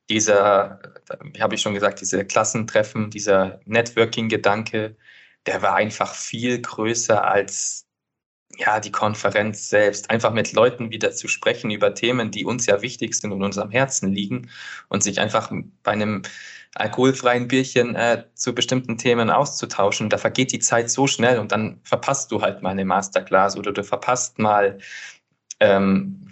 dieser, 0.09 0.81
wie 1.23 1.41
habe 1.41 1.55
ich 1.55 1.63
schon 1.63 1.75
gesagt, 1.75 2.01
diese 2.01 2.25
Klassentreffen, 2.25 3.11
dieser 3.11 3.61
Networking-Gedanke, 3.65 4.97
der 5.47 5.63
war 5.63 5.75
einfach 5.75 6.15
viel 6.15 6.61
größer 6.61 7.25
als 7.25 7.87
ja, 8.57 8.81
die 8.81 8.93
Konferenz 8.93 9.69
selbst. 9.69 10.11
Einfach 10.11 10.33
mit 10.33 10.53
Leuten 10.53 10.91
wieder 10.91 11.13
zu 11.13 11.29
sprechen 11.29 11.71
über 11.71 11.95
Themen, 11.95 12.31
die 12.31 12.45
uns 12.45 12.67
ja 12.67 12.83
wichtig 12.83 13.15
sind 13.15 13.33
und 13.33 13.43
unserem 13.43 13.71
Herzen 13.71 14.13
liegen 14.13 14.51
und 14.89 15.03
sich 15.03 15.21
einfach 15.21 15.51
bei 15.83 15.93
einem 15.93 16.23
alkoholfreien 16.75 17.49
Bierchen 17.49 17.97
äh, 17.97 18.25
zu 18.35 18.55
bestimmten 18.55 18.99
Themen 18.99 19.31
auszutauschen. 19.31 20.11
Da 20.11 20.19
vergeht 20.19 20.53
die 20.53 20.59
Zeit 20.59 20.91
so 20.91 21.07
schnell 21.07 21.39
und 21.39 21.53
dann 21.53 21.81
verpasst 21.85 22.31
du 22.31 22.43
halt 22.43 22.63
mal 22.63 22.71
eine 22.71 22.85
Masterclass 22.85 23.57
oder 23.57 23.73
du 23.73 23.83
verpasst 23.83 24.39
mal 24.39 24.79
ähm, 25.61 26.29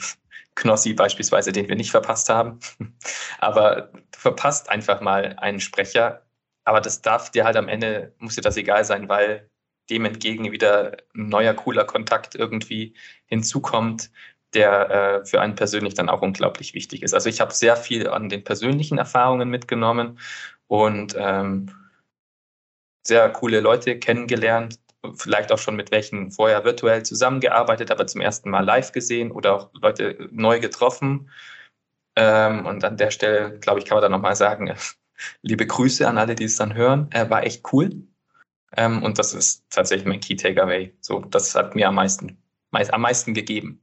Knossi 0.55 0.95
beispielsweise, 0.95 1.53
den 1.53 1.69
wir 1.69 1.77
nicht 1.77 1.91
verpasst 1.91 2.29
haben. 2.29 2.59
Aber 3.39 3.91
du 3.93 4.19
verpasst 4.19 4.71
einfach 4.71 5.01
mal 5.01 5.37
einen 5.39 5.61
Sprecher, 5.61 6.23
aber 6.69 6.83
das 6.83 7.01
darf 7.01 7.31
dir 7.31 7.45
halt 7.45 7.57
am 7.57 7.67
Ende, 7.69 8.15
muss 8.19 8.35
dir 8.35 8.43
das 8.43 8.59
egal 8.59 8.85
sein, 8.85 9.09
weil 9.09 9.49
dem 9.91 10.05
entgegen 10.05 10.53
wieder 10.53 10.99
ein 11.15 11.29
neuer, 11.31 11.55
cooler 11.55 11.85
Kontakt 11.85 12.35
irgendwie 12.35 12.95
hinzukommt, 13.27 14.11
der 14.55 14.91
äh, 14.91 15.25
für 15.25 15.41
einen 15.41 15.55
persönlich 15.55 15.95
dann 15.95 16.11
auch 16.11 16.21
unglaublich 16.21 16.75
wichtig 16.75 17.03
ist. 17.03 17.15
Also 17.15 17.31
ich 17.31 17.41
habe 17.41 17.55
sehr 17.55 17.77
viel 17.77 18.09
an 18.09 18.29
den 18.29 18.45
persönlichen 18.45 18.99
Erfahrungen 18.99 19.49
mitgenommen 19.49 20.19
und 20.67 21.15
ähm, 21.19 21.71
sehr 23.07 23.31
coole 23.31 23.61
Leute 23.61 23.99
kennengelernt, 23.99 24.79
vielleicht 25.15 25.53
auch 25.53 25.59
schon 25.59 25.77
mit 25.77 25.91
welchen 25.91 26.31
vorher 26.33 26.65
virtuell 26.65 27.03
zusammengearbeitet, 27.03 27.91
aber 27.91 28.07
zum 28.07 28.21
ersten 28.21 28.51
Mal 28.51 28.65
live 28.65 28.93
gesehen 28.93 29.33
oder 29.33 29.55
auch 29.55 29.71
Leute 29.73 30.29
neu 30.33 30.61
getroffen. 30.61 31.31
Ähm, 32.17 32.67
und 32.67 32.85
an 32.85 32.99
der 32.99 33.11
Stelle, 33.11 33.59
glaube 33.61 33.81
ich, 33.81 33.87
kann 33.87 33.97
man 33.97 34.03
da 34.03 34.09
nochmal 34.11 34.37
sagen, 34.37 34.75
liebe 35.43 35.67
Grüße 35.67 36.07
an 36.07 36.19
alle, 36.19 36.35
die 36.35 36.45
es 36.45 36.57
dann 36.57 36.75
hören. 36.75 37.09
Er 37.11 37.31
war 37.31 37.45
echt 37.45 37.73
cool. 37.73 37.91
Ähm, 38.77 39.03
und 39.03 39.19
das 39.19 39.35
ist 39.35 39.65
tatsächlich 39.71 40.07
mein 40.07 40.21
Key 40.21 40.37
Takeaway. 40.37 40.95
So, 41.01 41.21
das 41.21 41.55
hat 41.55 41.75
mir 41.75 41.89
am 41.89 41.95
meisten, 41.95 42.37
meist, 42.71 42.93
am 42.93 43.03
meisten 43.03 43.35
gegeben. 43.35 43.81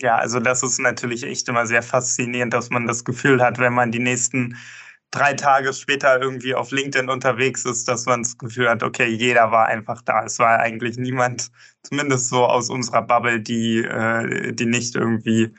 Ja, 0.00 0.16
also 0.16 0.40
das 0.40 0.62
ist 0.62 0.80
natürlich 0.80 1.22
echt 1.22 1.48
immer 1.48 1.66
sehr 1.66 1.82
faszinierend, 1.82 2.52
dass 2.52 2.70
man 2.70 2.86
das 2.86 3.04
Gefühl 3.04 3.40
hat, 3.40 3.58
wenn 3.58 3.72
man 3.72 3.92
die 3.92 4.00
nächsten 4.00 4.56
drei 5.12 5.34
Tage 5.34 5.72
später 5.74 6.20
irgendwie 6.20 6.54
auf 6.54 6.72
LinkedIn 6.72 7.08
unterwegs 7.08 7.64
ist, 7.64 7.86
dass 7.86 8.06
man 8.06 8.22
das 8.22 8.36
Gefühl 8.38 8.68
hat, 8.68 8.82
okay, 8.82 9.06
jeder 9.06 9.52
war 9.52 9.66
einfach 9.66 10.02
da. 10.02 10.24
Es 10.24 10.38
war 10.38 10.58
eigentlich 10.58 10.96
niemand, 10.96 11.52
zumindest 11.84 12.30
so 12.30 12.46
aus 12.46 12.70
unserer 12.70 13.02
Bubble, 13.02 13.40
die, 13.40 13.78
äh, 13.84 14.52
die 14.52 14.66
nicht 14.66 14.96
irgendwie 14.96 15.54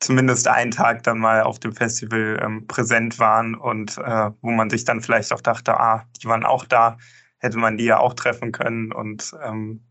zumindest 0.00 0.48
einen 0.48 0.70
Tag 0.70 1.02
dann 1.02 1.18
mal 1.18 1.42
auf 1.42 1.58
dem 1.58 1.74
Festival 1.74 2.40
ähm, 2.42 2.66
präsent 2.66 3.18
waren 3.18 3.54
und 3.54 3.98
äh, 3.98 4.30
wo 4.40 4.50
man 4.50 4.70
sich 4.70 4.84
dann 4.84 5.00
vielleicht 5.00 5.32
auch 5.32 5.40
dachte, 5.40 5.78
ah, 5.78 6.06
die 6.20 6.26
waren 6.28 6.44
auch 6.44 6.64
da, 6.64 6.98
hätte 7.38 7.58
man 7.58 7.76
die 7.76 7.84
ja 7.84 7.98
auch 7.98 8.14
treffen 8.14 8.52
können. 8.52 8.92
Und 8.92 9.32
ähm, 9.42 9.84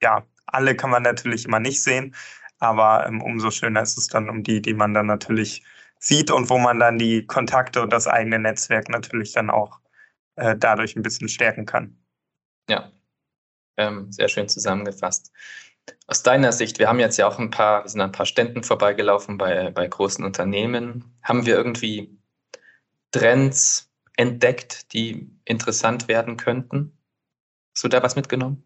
ja, 0.00 0.26
alle 0.46 0.74
kann 0.76 0.90
man 0.90 1.02
natürlich 1.02 1.44
immer 1.44 1.60
nicht 1.60 1.82
sehen, 1.82 2.14
aber 2.58 3.06
ähm, 3.06 3.22
umso 3.22 3.50
schöner 3.50 3.82
ist 3.82 3.98
es 3.98 4.08
dann 4.08 4.28
um 4.28 4.42
die, 4.42 4.60
die 4.60 4.74
man 4.74 4.94
dann 4.94 5.06
natürlich 5.06 5.64
sieht 5.98 6.30
und 6.30 6.50
wo 6.50 6.58
man 6.58 6.80
dann 6.80 6.98
die 6.98 7.26
Kontakte 7.26 7.82
und 7.82 7.92
das 7.92 8.08
eigene 8.08 8.38
Netzwerk 8.38 8.88
natürlich 8.88 9.32
dann 9.32 9.50
auch 9.50 9.80
äh, 10.36 10.56
dadurch 10.56 10.96
ein 10.96 11.02
bisschen 11.02 11.28
stärken 11.28 11.66
kann. 11.66 11.96
Ja, 12.68 12.90
ähm, 13.76 14.10
sehr 14.10 14.28
schön 14.28 14.48
zusammengefasst. 14.48 15.32
Aus 16.06 16.22
deiner 16.22 16.52
Sicht, 16.52 16.78
wir 16.78 16.88
haben 16.88 17.00
jetzt 17.00 17.16
ja 17.16 17.26
auch 17.26 17.38
ein 17.38 17.50
paar, 17.50 17.84
wir 17.84 17.88
sind 17.88 18.00
an 18.00 18.10
ein 18.10 18.12
paar 18.12 18.26
Ständen 18.26 18.62
vorbeigelaufen 18.62 19.38
bei, 19.38 19.70
bei 19.70 19.86
großen 19.86 20.24
Unternehmen. 20.24 21.16
Haben 21.22 21.46
wir 21.46 21.56
irgendwie 21.56 22.18
Trends 23.12 23.90
entdeckt, 24.16 24.92
die 24.92 25.30
interessant 25.44 26.08
werden 26.08 26.36
könnten? 26.36 26.96
Hast 27.74 27.84
du 27.84 27.88
da 27.88 28.02
was 28.02 28.16
mitgenommen? 28.16 28.62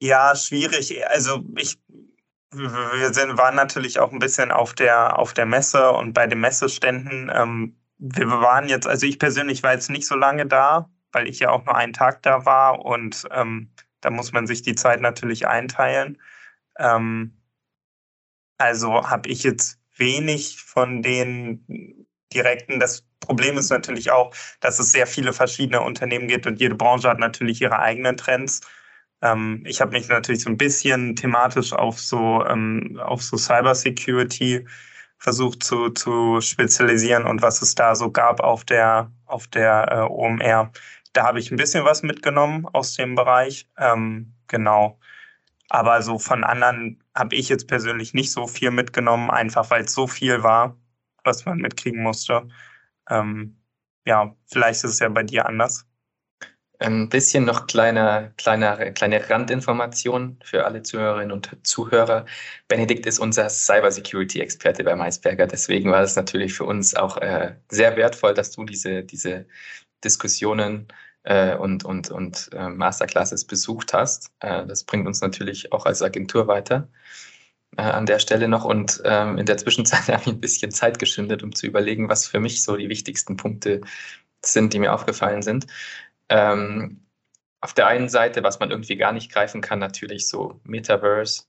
Ja, 0.00 0.36
schwierig. 0.36 0.94
Also 1.08 1.42
ich, 1.56 1.78
wir 2.50 3.14
sind, 3.14 3.38
waren 3.38 3.56
natürlich 3.56 3.98
auch 3.98 4.12
ein 4.12 4.18
bisschen 4.18 4.50
auf 4.50 4.74
der, 4.74 5.18
auf 5.18 5.32
der 5.32 5.46
Messe 5.46 5.90
und 5.92 6.12
bei 6.12 6.26
den 6.26 6.40
Messeständen. 6.40 7.30
Ähm, 7.34 7.76
wir 7.98 8.28
waren 8.28 8.68
jetzt, 8.68 8.86
also 8.86 9.06
ich 9.06 9.18
persönlich 9.18 9.62
war 9.62 9.72
jetzt 9.72 9.90
nicht 9.90 10.06
so 10.06 10.14
lange 10.14 10.46
da, 10.46 10.90
weil 11.12 11.28
ich 11.28 11.38
ja 11.38 11.50
auch 11.50 11.64
nur 11.64 11.74
einen 11.74 11.92
Tag 11.92 12.22
da 12.22 12.44
war 12.44 12.84
und 12.84 13.26
ähm, 13.30 13.70
da 14.04 14.10
muss 14.10 14.32
man 14.32 14.46
sich 14.46 14.62
die 14.62 14.74
Zeit 14.74 15.00
natürlich 15.00 15.48
einteilen. 15.48 16.20
Ähm, 16.78 17.40
also 18.58 19.08
habe 19.08 19.28
ich 19.30 19.42
jetzt 19.42 19.80
wenig 19.96 20.60
von 20.60 21.02
den 21.02 22.06
direkten. 22.32 22.80
Das 22.80 23.04
Problem 23.20 23.56
ist 23.56 23.70
natürlich 23.70 24.10
auch, 24.10 24.34
dass 24.60 24.78
es 24.78 24.92
sehr 24.92 25.06
viele 25.06 25.32
verschiedene 25.32 25.80
Unternehmen 25.80 26.28
gibt 26.28 26.46
und 26.46 26.60
jede 26.60 26.74
Branche 26.74 27.08
hat 27.08 27.18
natürlich 27.18 27.62
ihre 27.62 27.78
eigenen 27.78 28.16
Trends. 28.16 28.60
Ähm, 29.22 29.62
ich 29.66 29.80
habe 29.80 29.92
mich 29.92 30.08
natürlich 30.08 30.42
so 30.42 30.50
ein 30.50 30.58
bisschen 30.58 31.16
thematisch 31.16 31.72
auf 31.72 31.98
so, 31.98 32.44
ähm, 32.44 33.00
auf 33.02 33.22
so 33.22 33.36
Cybersecurity 33.38 34.66
versucht 35.18 35.62
zu, 35.62 35.90
zu 35.90 36.40
spezialisieren 36.42 37.24
und 37.24 37.40
was 37.40 37.62
es 37.62 37.74
da 37.74 37.94
so 37.94 38.10
gab 38.10 38.40
auf 38.40 38.64
der, 38.64 39.10
auf 39.24 39.46
der 39.48 39.88
äh, 39.90 40.12
OMR. 40.12 40.70
Da 41.14 41.24
habe 41.24 41.38
ich 41.38 41.50
ein 41.50 41.56
bisschen 41.56 41.84
was 41.84 42.02
mitgenommen 42.02 42.66
aus 42.72 42.94
dem 42.94 43.14
Bereich. 43.14 43.68
Ähm, 43.78 44.34
genau. 44.48 44.98
Aber 45.70 46.02
so 46.02 46.18
von 46.18 46.44
anderen 46.44 47.02
habe 47.14 47.36
ich 47.36 47.48
jetzt 47.48 47.68
persönlich 47.68 48.14
nicht 48.14 48.32
so 48.32 48.46
viel 48.46 48.70
mitgenommen, 48.70 49.30
einfach 49.30 49.70
weil 49.70 49.84
es 49.84 49.94
so 49.94 50.06
viel 50.06 50.42
war, 50.42 50.76
was 51.24 51.46
man 51.46 51.58
mitkriegen 51.58 52.02
musste. 52.02 52.48
Ähm, 53.08 53.56
ja, 54.06 54.36
vielleicht 54.46 54.84
ist 54.84 54.92
es 54.92 54.98
ja 54.98 55.08
bei 55.08 55.22
dir 55.22 55.46
anders. 55.46 55.86
Ein 56.80 57.08
bisschen 57.08 57.44
noch 57.44 57.66
kleine, 57.68 58.34
kleine, 58.36 58.92
kleine 58.92 59.30
Randinformation 59.30 60.38
für 60.44 60.64
alle 60.66 60.82
Zuhörerinnen 60.82 61.32
und 61.32 61.56
Zuhörer. 61.66 62.26
Benedikt 62.68 63.06
ist 63.06 63.20
unser 63.20 63.48
Cybersecurity-Experte 63.48 64.82
bei 64.84 64.96
Maisberger. 64.96 65.46
Deswegen 65.46 65.92
war 65.92 66.02
es 66.02 66.16
natürlich 66.16 66.52
für 66.54 66.64
uns 66.64 66.94
auch 66.94 67.16
äh, 67.18 67.54
sehr 67.70 67.96
wertvoll, 67.96 68.34
dass 68.34 68.50
du 68.50 68.64
diese, 68.64 69.04
diese 69.04 69.46
Diskussionen 70.02 70.88
äh, 71.24 71.56
und, 71.56 71.84
und, 71.84 72.10
und 72.10 72.50
äh, 72.52 72.68
Masterclasses 72.68 73.44
besucht 73.44 73.92
hast. 73.92 74.32
Äh, 74.40 74.66
das 74.66 74.84
bringt 74.84 75.06
uns 75.06 75.20
natürlich 75.20 75.72
auch 75.72 75.86
als 75.86 76.02
Agentur 76.02 76.46
weiter 76.46 76.88
äh, 77.76 77.82
an 77.82 78.06
der 78.06 78.18
Stelle 78.18 78.48
noch. 78.48 78.64
Und 78.64 79.02
ähm, 79.04 79.38
in 79.38 79.46
der 79.46 79.56
Zwischenzeit 79.56 80.08
habe 80.08 80.22
ich 80.22 80.28
ein 80.28 80.40
bisschen 80.40 80.70
Zeit 80.70 80.98
geschindet, 80.98 81.42
um 81.42 81.54
zu 81.54 81.66
überlegen, 81.66 82.08
was 82.08 82.26
für 82.26 82.40
mich 82.40 82.62
so 82.62 82.76
die 82.76 82.88
wichtigsten 82.88 83.36
Punkte 83.36 83.80
sind, 84.44 84.72
die 84.72 84.78
mir 84.78 84.92
aufgefallen 84.94 85.42
sind. 85.42 85.66
Ähm, 86.28 87.00
auf 87.60 87.72
der 87.72 87.86
einen 87.86 88.10
Seite, 88.10 88.42
was 88.42 88.60
man 88.60 88.70
irgendwie 88.70 88.96
gar 88.96 89.12
nicht 89.12 89.32
greifen 89.32 89.62
kann, 89.62 89.78
natürlich 89.78 90.28
so 90.28 90.60
Metaverse. 90.64 91.44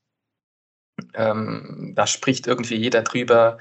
Ähm, 1.13 1.91
da 1.93 2.07
spricht 2.07 2.47
irgendwie 2.47 2.75
jeder 2.75 3.01
drüber. 3.01 3.57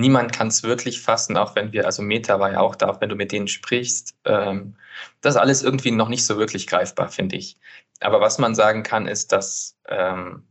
Niemand 0.00 0.32
kann 0.32 0.48
es 0.48 0.62
wirklich 0.62 1.00
fassen, 1.02 1.36
auch 1.36 1.54
wenn 1.56 1.72
wir, 1.72 1.86
also 1.86 2.02
Meta 2.02 2.40
war 2.40 2.52
ja 2.52 2.60
auch 2.60 2.76
da, 2.76 2.88
auch 2.88 3.00
wenn 3.00 3.08
du 3.08 3.16
mit 3.16 3.32
denen 3.32 3.48
sprichst. 3.48 4.16
Ähm, 4.24 4.76
das 5.20 5.34
ist 5.34 5.40
alles 5.40 5.62
irgendwie 5.62 5.90
noch 5.90 6.08
nicht 6.08 6.24
so 6.26 6.38
wirklich 6.38 6.66
greifbar, 6.66 7.08
finde 7.08 7.36
ich. 7.36 7.56
Aber 8.00 8.20
was 8.20 8.38
man 8.38 8.54
sagen 8.54 8.82
kann, 8.82 9.06
ist, 9.06 9.32
dass 9.32 9.76
ähm, 9.88 10.44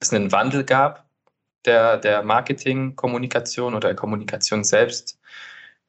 es 0.00 0.12
einen 0.12 0.32
Wandel 0.32 0.64
gab 0.64 1.06
der, 1.64 1.98
der 1.98 2.22
Marketing-Kommunikation 2.22 3.74
oder 3.74 3.88
der 3.88 3.96
Kommunikation 3.96 4.64
selbst 4.64 5.18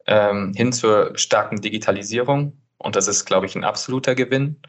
ähm, 0.05 0.53
hin 0.55 0.73
zur 0.73 1.17
starken 1.17 1.61
Digitalisierung. 1.61 2.57
Und 2.77 2.95
das 2.95 3.07
ist, 3.07 3.25
glaube 3.25 3.45
ich, 3.45 3.55
ein 3.55 3.63
absoluter 3.63 4.15
Gewinn. 4.15 4.61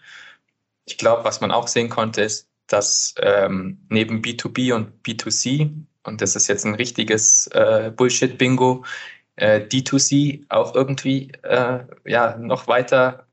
Ich 0.86 0.98
glaube, 0.98 1.24
was 1.24 1.40
man 1.40 1.50
auch 1.50 1.68
sehen 1.68 1.88
konnte, 1.88 2.22
ist, 2.22 2.48
dass 2.66 3.14
ähm, 3.18 3.86
neben 3.90 4.22
B2B 4.22 4.74
und 4.74 5.02
B2C, 5.02 5.86
und 6.04 6.20
das 6.20 6.36
ist 6.36 6.48
jetzt 6.48 6.64
ein 6.64 6.74
richtiges 6.74 7.46
äh, 7.48 7.90
Bullshit-Bingo, 7.94 8.84
äh, 9.36 9.60
D2C 9.60 10.44
auch 10.48 10.74
irgendwie 10.74 11.32
äh, 11.42 11.84
ja, 12.04 12.36
noch 12.36 12.68
weiter, 12.68 13.26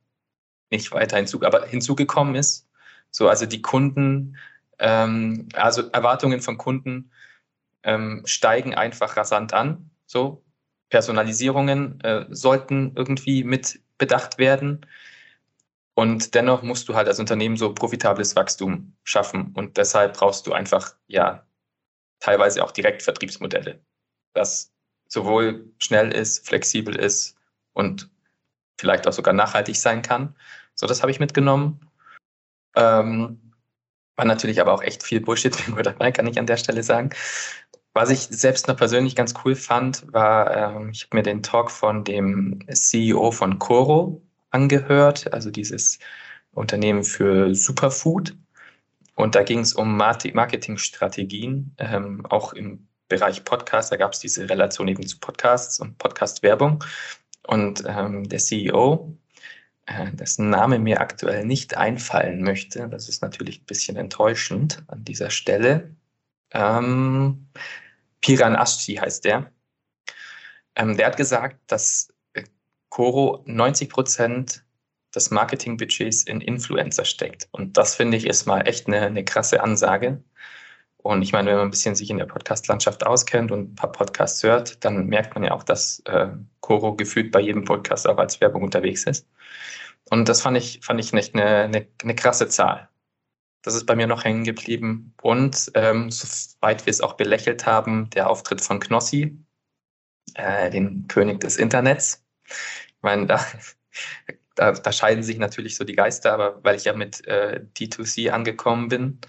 nicht 0.72 0.92
weiter 0.92 1.18
hinzu, 1.18 1.42
aber 1.44 1.66
hinzugekommen 1.66 2.36
ist. 2.36 2.68
So, 3.12 3.28
also 3.28 3.46
die 3.46 3.62
Kunden, 3.62 4.38
ähm, 4.80 5.50
also 5.54 5.90
Erwartungen 5.92 6.42
von 6.42 6.58
Kunden 6.58 7.12
ähm, 7.84 8.24
steigen 8.26 8.74
einfach 8.74 9.18
rasant 9.18 9.54
an. 9.54 9.92
So, 10.06 10.44
Personalisierungen 10.90 12.02
äh, 12.02 12.26
sollten 12.30 12.94
irgendwie 12.96 13.44
mit 13.44 13.82
bedacht 13.98 14.38
werden. 14.38 14.86
Und 15.94 16.36
dennoch 16.36 16.64
musst 16.64 16.90
du 16.90 16.96
halt 16.96 17.08
als 17.08 17.20
Unternehmen 17.20 17.58
so 17.58 17.74
profitables 17.74 18.36
Wachstum 18.36 18.94
schaffen. 19.04 19.52
Und 19.56 19.78
deshalb 19.78 20.18
brauchst 20.18 20.48
du 20.48 20.54
einfach, 20.54 20.96
ja, 21.08 21.46
teilweise 22.22 22.64
auch 22.64 22.72
Direktvertriebsmodelle, 22.72 23.82
das 24.34 24.72
sowohl 25.10 25.70
schnell 25.78 26.14
ist, 26.14 26.48
flexibel 26.48 26.96
ist 26.96 27.36
und 27.74 28.10
vielleicht 28.80 29.06
auch 29.08 29.14
sogar 29.14 29.34
nachhaltig 29.34 29.76
sein 29.76 30.02
kann. 30.02 30.34
So, 30.76 30.88
das 30.88 31.02
habe 31.02 31.12
ich 31.12 31.20
mitgenommen. 31.20 31.82
Ähm, 32.76 33.52
war 34.16 34.26
natürlich 34.26 34.62
aber 34.62 34.74
auch 34.74 34.84
echt 34.84 35.04
viel 35.04 35.20
Bullshit 35.20 35.56
dabei, 35.84 36.12
kann 36.12 36.28
ich 36.28 36.40
an 36.40 36.46
der 36.46 36.58
Stelle 36.58 36.84
sagen. 36.84 37.10
Was 37.94 38.10
ich 38.10 38.22
selbst 38.22 38.68
noch 38.68 38.78
persönlich 38.78 39.16
ganz 39.16 39.34
cool 39.44 39.56
fand, 39.56 40.12
war, 40.14 40.56
ähm, 40.56 40.92
ich 40.92 41.04
habe 41.04 41.18
mir 41.18 41.24
den 41.24 41.44
Talk 41.44 41.70
von 41.70 42.06
dem 42.06 42.66
CEO 42.72 43.32
von 43.32 43.60
Coro 43.60 44.22
angehört, 44.50 45.34
also 45.34 45.52
dieses 45.52 46.00
Unternehmen 46.54 47.04
für 47.04 47.54
Superfood. 47.54 48.36
Und 49.22 49.36
da 49.36 49.44
ging 49.44 49.60
es 49.60 49.74
um 49.74 49.98
Marketingstrategien, 49.98 51.76
ähm, 51.78 52.26
auch 52.26 52.54
im 52.54 52.88
Bereich 53.08 53.44
Podcast. 53.44 53.92
Da 53.92 53.98
gab 53.98 54.14
es 54.14 54.20
diese 54.20 54.50
Relation 54.50 54.88
eben 54.88 55.06
zu 55.06 55.20
Podcasts 55.20 55.80
und 55.80 55.98
Podcast-Werbung. 56.00 56.84
Und 57.46 57.84
ähm, 57.86 58.28
der 58.28 58.40
CEO, 58.40 59.16
äh, 59.86 60.12
dessen 60.14 60.50
Name 60.50 60.80
mir 60.80 61.02
aktuell 61.02 61.46
nicht 61.46 61.78
einfallen 61.78 62.42
möchte, 62.42 62.90
das 62.90 63.10
ist 63.10 63.22
natürlich 63.22 63.62
ein 63.62 63.66
bisschen 63.66 63.96
enttäuschend 63.96 64.84
an 64.88 65.04
dieser 65.04 65.30
Stelle, 65.30 65.96
ähm, 66.52 67.48
Piran 68.22 68.56
Aschi 68.56 68.96
heißt 68.96 69.26
der. 69.26 69.52
Ähm, 70.76 70.98
der 70.98 71.08
hat 71.08 71.18
gesagt, 71.18 71.60
dass 71.68 72.14
Coro 72.90 73.44
90 73.46 73.90
Prozent 73.90 74.64
des 75.16 75.32
Marketingbudgets 75.32 76.24
in 76.24 76.42
Influencer 76.42 77.06
steckt. 77.06 77.48
Und 77.52 77.78
das 77.78 77.96
finde 77.96 78.18
ich 78.18 78.26
ist 78.28 78.46
mal 78.46 78.62
echt 78.68 78.88
eine, 78.88 79.02
eine 79.02 79.26
krasse 79.26 79.62
Ansage. 79.62 80.24
Und 80.98 81.24
ich 81.24 81.34
meine, 81.34 81.50
wenn 81.50 81.58
man 81.58 81.68
ein 81.68 81.72
bisschen 81.72 81.96
sich 81.96 82.10
in 82.10 82.18
der 82.18 82.26
Podcast-Landschaft 82.26 83.06
auskennt 83.06 83.52
und 83.52 83.72
ein 83.72 83.76
paar 83.76 83.92
Podcasts 83.92 84.44
hört, 84.44 84.84
dann 84.86 85.08
merkt 85.08 85.34
man 85.34 85.44
ja 85.44 85.52
auch, 85.52 85.64
dass 85.64 86.00
äh, 86.06 86.28
Coro 86.60 86.96
gefühlt 86.96 87.32
bei 87.32 87.40
jedem 87.40 87.64
Podcast 87.66 88.08
auch 88.08 88.18
als 88.18 88.40
Werbung 88.40 88.62
unterwegs 88.64 89.06
ist. 89.06 89.28
Und 90.10 90.30
das 90.30 90.42
fand 90.42 90.58
ich, 90.58 90.80
fand 90.84 91.00
ich 91.00 91.14
echt 91.14 91.34
eine, 91.34 91.64
eine, 91.64 91.88
eine 92.04 92.16
krasse 92.16 92.48
Zahl. 92.50 92.90
Das 93.64 93.76
ist 93.76 93.86
bei 93.86 93.96
mir 93.96 94.08
noch 94.08 94.24
hängen 94.24 94.44
geblieben. 94.44 95.14
Und 95.22 95.72
ähm, 95.76 96.12
soweit 96.12 96.86
wir 96.86 96.92
es 96.92 97.02
auch 97.02 97.14
belächelt 97.14 97.66
haben, 97.66 98.10
der 98.12 98.30
Auftritt 98.30 98.62
von 98.62 98.80
Knossi, 98.80 99.38
äh, 100.36 100.70
den 100.70 101.08
König 101.08 101.40
des 101.40 101.58
Internets. 101.58 102.24
Ich 102.48 103.02
meine, 103.02 103.26
da, 103.28 103.46
da, 104.56 104.72
da, 104.72 104.92
scheiden 104.92 105.24
sich 105.24 105.38
natürlich 105.38 105.76
so 105.76 105.84
die 105.84 105.96
Geister, 105.96 106.34
aber 106.34 106.64
weil 106.64 106.76
ich 106.76 106.86
ja 106.86 106.94
mit 106.94 107.26
äh, 107.28 107.66
D2C 107.78 108.30
angekommen 108.32 108.90
bin, 108.90 109.20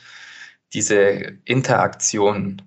diese 0.73 0.99
Interaktion 1.45 2.63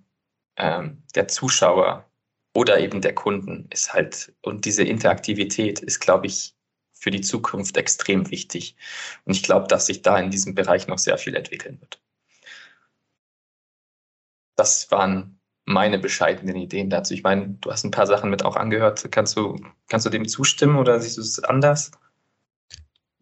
ähm, 0.57 1.03
der 1.15 1.27
Zuschauer 1.27 2.09
oder 2.53 2.79
eben 2.79 3.01
der 3.01 3.13
Kunden 3.15 3.67
ist 3.71 3.93
halt, 3.93 4.33
und 4.41 4.65
diese 4.65 4.83
Interaktivität 4.83 5.79
ist, 5.81 5.99
glaube 5.99 6.27
ich, 6.27 6.55
für 6.93 7.11
die 7.11 7.21
Zukunft 7.21 7.77
extrem 7.77 8.31
wichtig. 8.31 8.75
Und 9.25 9.35
ich 9.35 9.43
glaube, 9.43 9.67
dass 9.67 9.87
sich 9.87 10.01
da 10.01 10.17
in 10.17 10.31
diesem 10.31 10.55
Bereich 10.55 10.87
noch 10.87 10.97
sehr 10.97 11.17
viel 11.17 11.35
entwickeln 11.35 11.79
wird. 11.81 12.01
Das 14.55 14.89
waren 14.91 15.39
meine 15.65 15.99
bescheidenen 15.99 16.55
Ideen 16.55 16.89
dazu. 16.89 17.13
Ich 17.13 17.23
meine, 17.23 17.49
du 17.59 17.71
hast 17.71 17.83
ein 17.83 17.91
paar 17.91 18.07
Sachen 18.07 18.29
mit 18.29 18.45
auch 18.45 18.55
angehört. 18.55 19.11
Kannst 19.11 19.35
du, 19.35 19.59
kannst 19.89 20.05
du 20.05 20.09
dem 20.09 20.27
zustimmen 20.27 20.77
oder 20.77 20.99
siehst 20.99 21.17
du 21.17 21.21
es 21.21 21.43
anders? 21.43 21.91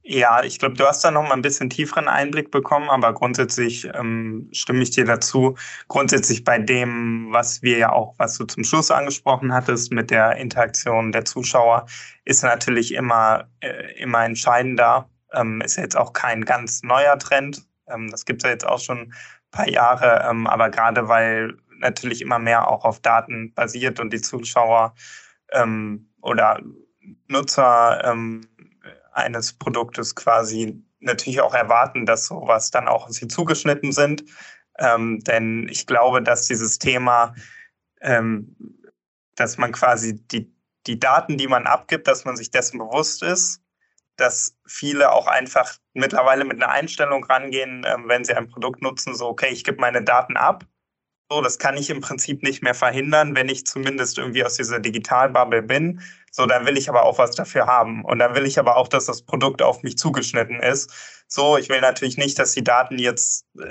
Ja, 0.06 0.44
ich 0.44 0.60
glaube, 0.60 0.76
du 0.76 0.86
hast 0.86 1.02
da 1.06 1.12
noch 1.12 1.24
mal 1.24 1.32
ein 1.32 1.42
bisschen 1.42 1.70
tieferen 1.70 2.10
Einblick 2.10 2.52
bekommen, 2.52 2.90
aber 2.90 3.14
grundsätzlich 3.14 3.90
ähm, 3.94 4.50
stimme 4.52 4.84
ich 4.84 4.92
dir 4.92 5.06
dazu. 5.06 5.56
Grundsätzlich 5.88 6.44
bei 6.44 6.60
dem, 6.60 7.30
was 7.32 7.62
wir 7.62 7.78
ja 7.78 7.92
auch, 7.94 8.14
was 8.18 8.38
du 8.38 8.44
zum 8.44 8.66
Schluss 8.66 8.92
angesprochen 8.92 9.54
hattest 9.54 9.94
mit 9.94 10.12
der 10.12 10.36
Interaktion 10.36 11.14
der 11.14 11.24
Zuschauer, 11.24 11.86
ist 12.26 12.44
natürlich 12.44 12.94
immer, 12.94 13.48
äh, 13.62 13.94
immer 13.98 14.26
entscheidender. 14.26 15.10
Ähm, 15.32 15.62
ist 15.62 15.78
jetzt 15.78 15.96
auch 15.96 16.12
kein 16.12 16.44
ganz 16.44 16.84
neuer 16.84 17.18
Trend. 17.18 17.66
Ähm, 17.88 18.12
das 18.12 18.26
gibt 18.26 18.44
es 18.44 18.48
ja 18.48 18.52
jetzt 18.52 18.68
auch 18.68 18.80
schon 18.80 19.00
ein 19.00 19.14
paar 19.52 19.70
Jahre, 19.70 20.28
ähm, 20.30 20.48
aber 20.48 20.70
gerade 20.70 21.08
weil 21.08 21.56
natürlich 21.80 22.22
immer 22.22 22.40
mehr 22.40 22.68
auch 22.68 22.84
auf 22.84 23.00
Daten 23.00 23.54
basiert 23.54 24.02
und 24.02 24.12
die 24.12 24.22
Zuschauer 24.22 24.96
ähm, 25.54 26.10
oder 26.22 26.60
Nutzer 27.28 28.02
ähm, 28.04 28.42
eines 29.14 29.54
Produktes 29.54 30.16
quasi 30.16 30.84
natürlich 31.00 31.42
auch 31.42 31.54
erwarten, 31.54 32.06
dass 32.06 32.28
sowas 32.28 32.72
dann 32.72 32.88
auch 32.88 33.10
sie 33.10 33.28
zugeschnitten 33.28 33.92
sind. 33.92 34.24
Ähm, 34.80 35.20
denn 35.20 35.68
ich 35.70 35.86
glaube, 35.86 36.22
dass 36.22 36.48
dieses 36.48 36.80
Thema, 36.80 37.36
ähm, 38.02 38.56
dass 39.36 39.58
man 39.58 39.72
quasi 39.72 40.16
die, 40.28 40.52
die 40.88 41.00
Daten, 41.00 41.38
die 41.38 41.48
man 41.48 41.68
abgibt, 41.68 42.08
dass 42.08 42.26
man 42.26 42.36
sich 42.36 42.52
dessen 42.52 42.80
bewusst 42.80 43.24
ist, 43.24 43.62
dass 44.16 44.56
viele 44.66 45.12
auch 45.12 45.28
einfach 45.28 45.78
mittlerweile 45.94 46.46
mit 46.46 46.62
einer 46.62 46.72
Einstellung 46.72 47.24
rangehen, 47.26 47.86
ähm, 47.88 48.06
wenn 48.08 48.24
sie 48.24 48.34
ein 48.34 48.50
Produkt 48.50 48.82
nutzen, 48.82 49.16
so, 49.16 49.28
okay, 49.28 49.50
ich 49.52 49.64
gebe 49.64 49.80
meine 49.80 50.04
Daten 50.04 50.38
ab 50.38 50.66
so, 51.34 51.42
das 51.42 51.58
kann 51.58 51.78
ich 51.78 51.90
im 51.90 52.02
Prinzip 52.02 52.44
nicht 52.44 52.62
mehr 52.62 52.76
verhindern, 52.76 53.36
wenn 53.36 53.50
ich 53.50 53.66
zumindest 53.66 54.18
irgendwie 54.18 54.44
aus 54.46 54.56
dieser 54.56 54.80
Digitalbubble 54.80 55.64
bin. 55.64 56.02
So, 56.36 56.48
dann 56.48 56.66
will 56.66 56.78
ich 56.78 56.90
aber 56.90 57.04
auch 57.04 57.20
was 57.20 57.36
dafür 57.36 57.68
haben. 57.68 58.04
Und 58.04 58.18
dann 58.18 58.34
will 58.34 58.48
ich 58.48 58.58
aber 58.58 58.76
auch, 58.76 58.88
dass 58.88 59.06
das 59.06 59.22
Produkt 59.22 59.62
auf 59.62 59.84
mich 59.84 60.00
zugeschnitten 60.00 60.60
ist. 60.62 60.92
So, 61.28 61.58
ich 61.58 61.70
will 61.70 61.80
natürlich 61.80 62.18
nicht, 62.18 62.40
dass 62.40 62.54
die 62.54 62.64
Daten 62.64 62.98
jetzt 62.98 63.46
äh, 63.60 63.66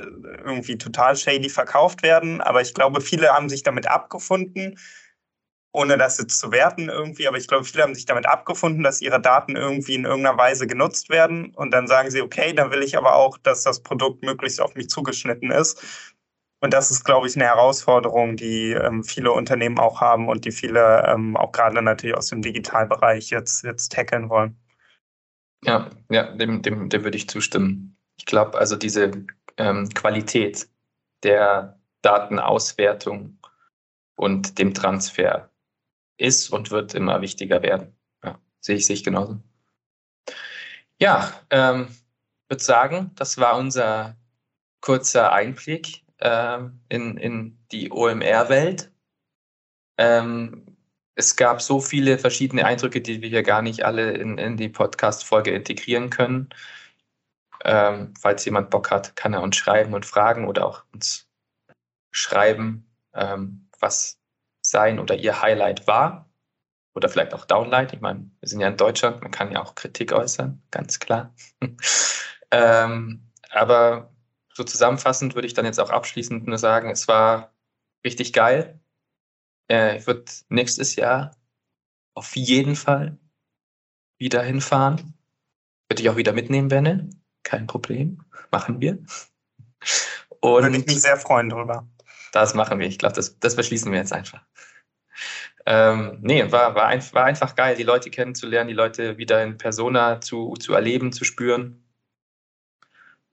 irgendwie 0.45 0.79
total 0.79 1.17
shady 1.17 1.49
verkauft 1.49 2.05
werden, 2.05 2.41
aber 2.41 2.61
ich 2.61 2.73
glaube, 2.73 3.01
viele 3.01 3.31
haben 3.33 3.49
sich 3.49 3.65
damit 3.65 3.89
abgefunden, 3.89 4.79
ohne 5.73 5.99
das 5.99 6.19
jetzt 6.19 6.39
zu 6.39 6.53
werten 6.53 6.89
irgendwie, 6.89 7.27
aber 7.27 7.37
ich 7.39 7.49
glaube, 7.49 7.65
viele 7.65 7.83
haben 7.83 7.95
sich 7.95 8.05
damit 8.05 8.27
abgefunden, 8.27 8.85
dass 8.85 9.01
ihre 9.01 9.21
Daten 9.21 9.57
irgendwie 9.57 9.95
in 9.95 10.05
irgendeiner 10.05 10.39
Weise 10.39 10.67
genutzt 10.67 11.09
werden. 11.09 11.55
Und 11.55 11.73
dann 11.73 11.87
sagen 11.89 12.11
sie, 12.11 12.21
okay, 12.23 12.53
dann 12.53 12.71
will 12.71 12.83
ich 12.83 12.97
aber 12.97 13.15
auch, 13.17 13.39
dass 13.39 13.63
das 13.63 13.83
Produkt 13.83 14.23
möglichst 14.23 14.61
auf 14.61 14.75
mich 14.75 14.89
zugeschnitten 14.89 15.51
ist. 15.51 15.83
Und 16.63 16.73
das 16.73 16.93
ist, 16.93 17.05
glaube 17.05 17.27
ich, 17.27 17.35
eine 17.35 17.47
Herausforderung, 17.47 18.37
die 18.37 18.71
ähm, 18.71 19.03
viele 19.03 19.33
Unternehmen 19.33 19.81
auch 19.81 20.01
haben 20.01 20.29
und 20.29 20.45
die 20.45 20.53
viele 20.53 21.05
ähm, 21.09 21.37
auch 21.37 21.51
gerade 21.51 21.83
natürlich 21.83 22.17
aus 22.17 22.29
dem 22.29 22.41
Digitalbereich 22.41 23.31
jetzt, 23.31 23.65
jetzt 23.65 23.91
tackeln 23.91 24.29
wollen. 24.29 24.57
Ja, 25.65 25.91
ja, 26.09 26.33
dem, 26.37 26.63
dem, 26.63 26.89
dem 26.89 27.03
würde 27.03 27.17
ich 27.17 27.29
zustimmen. 27.29 27.97
Ich 28.17 28.27
glaube, 28.27 28.57
also 28.59 28.77
diese 28.77 29.11
ähm, 29.57 29.89
Qualität 29.89 30.69
der 31.25 31.81
Datenauswertung 32.03 33.39
und 34.15 34.57
dem 34.57 34.73
Transfer 34.73 35.51
ist 36.17 36.49
und 36.51 36.71
wird 36.71 36.95
immer 36.95 37.21
wichtiger 37.23 37.61
werden. 37.63 37.97
Ja, 38.23 38.39
sehe 38.61 38.77
ich, 38.77 38.87
sehe 38.87 39.03
genauso. 39.03 39.41
Ja, 41.01 41.33
ähm, 41.51 41.89
würde 42.49 42.63
sagen, 42.63 43.11
das 43.17 43.37
war 43.39 43.57
unser 43.57 44.17
kurzer 44.81 45.33
Einblick 45.33 46.03
in, 46.23 47.17
in 47.17 47.59
die 47.73 47.91
OMR-Welt. 47.91 48.93
Ähm, 49.99 50.77
es 51.15 51.37
gab 51.37 51.61
so 51.61 51.81
viele 51.81 52.19
verschiedene 52.19 52.65
Eindrücke, 52.65 53.01
die 53.01 53.21
wir 53.21 53.29
hier 53.29 53.43
gar 53.43 53.63
nicht 53.63 53.85
alle 53.85 54.13
in, 54.13 54.39
in 54.39 54.57
die 54.57 54.69
Podcast-Folge 54.69 55.51
integrieren 55.51 56.11
können. 56.11 56.49
Ähm, 57.65 58.15
falls 58.19 58.45
jemand 58.45 58.71
Bock 58.71 58.91
hat, 58.91 59.15
kann 59.15 59.35
er 59.35 59.43
uns 59.43 59.57
schreiben 59.57 59.95
und 59.95 60.07
fragen 60.07 60.49
oder 60.49 60.67
auch 60.67 60.85
uns 60.93 61.29
schreiben, 62.11 62.91
ähm, 63.15 63.69
was 63.79 64.19
sein 64.63 64.99
oder 64.99 65.15
ihr 65.15 65.43
Highlight 65.43 65.87
war. 65.87 66.29
Oder 66.95 67.09
vielleicht 67.09 67.33
auch 67.33 67.47
Downlight. 67.47 67.95
Ich 67.95 68.01
meine, 68.01 68.31
wir 68.41 68.49
sind 68.49 68.61
ja 68.61 68.69
in 68.69 68.77
Deutschland, 68.77 69.23
man 69.23 69.31
kann 69.31 69.51
ja 69.51 69.63
auch 69.63 69.75
Kritik 69.75 70.13
äußern, 70.13 70.63
ganz 70.71 70.99
klar. 70.99 71.35
ähm, 72.51 73.31
aber 73.51 74.13
so 74.55 74.65
zusammenfassend 74.65 75.35
würde 75.35 75.47
ich 75.47 75.55
dann 75.55 75.65
jetzt 75.65 75.81
auch 75.81 75.91
abschließend 75.91 76.47
nur 76.47 76.59
sagen, 76.59 76.91
es 76.91 77.09
war 77.09 77.53
richtig 78.05 78.33
geil. 78.33 78.81
Äh, 79.71 79.99
ich 79.99 80.07
würde 80.07 80.25
nächstes 80.49 80.97
Jahr 80.97 81.37
auf 82.15 82.37
jeden 82.37 82.77
Fall 82.77 83.19
wieder 84.19 84.43
hinfahren. 84.43 85.15
Würde 85.89 86.03
ich 86.03 86.11
auch 86.11 86.17
wieder 86.17 86.33
mitnehmen, 86.33 86.69
Benne. 86.69 87.11
Kein 87.43 87.67
Problem. 87.67 88.23
Machen 88.51 88.81
wir. 88.81 88.99
Und 90.41 90.63
würde 90.63 90.77
ich 90.77 90.87
mich 90.87 91.01
sehr 91.01 91.17
freuen 91.17 91.49
darüber. 91.49 91.89
Das 92.33 92.55
machen 92.55 92.79
wir. 92.79 92.87
Ich 92.87 92.99
glaube, 92.99 93.15
das, 93.15 93.39
das 93.39 93.57
beschließen 93.57 93.91
wir 93.91 93.99
jetzt 93.99 94.13
einfach. 94.13 94.43
Ähm, 95.65 96.19
nee, 96.23 96.51
war, 96.51 96.75
war, 96.75 96.87
ein, 96.87 97.03
war 97.13 97.25
einfach 97.25 97.55
geil, 97.55 97.77
die 97.77 97.85
Leute 97.85 98.11
kennenzulernen, 98.11 98.69
die 98.69 98.75
Leute 98.75 99.19
wieder 99.19 99.43
in 99.43 99.59
Persona 99.59 100.21
zu, 100.21 100.55
zu 100.55 100.75
erleben, 100.75 101.13
zu 101.13 101.25
spüren. 101.25 101.82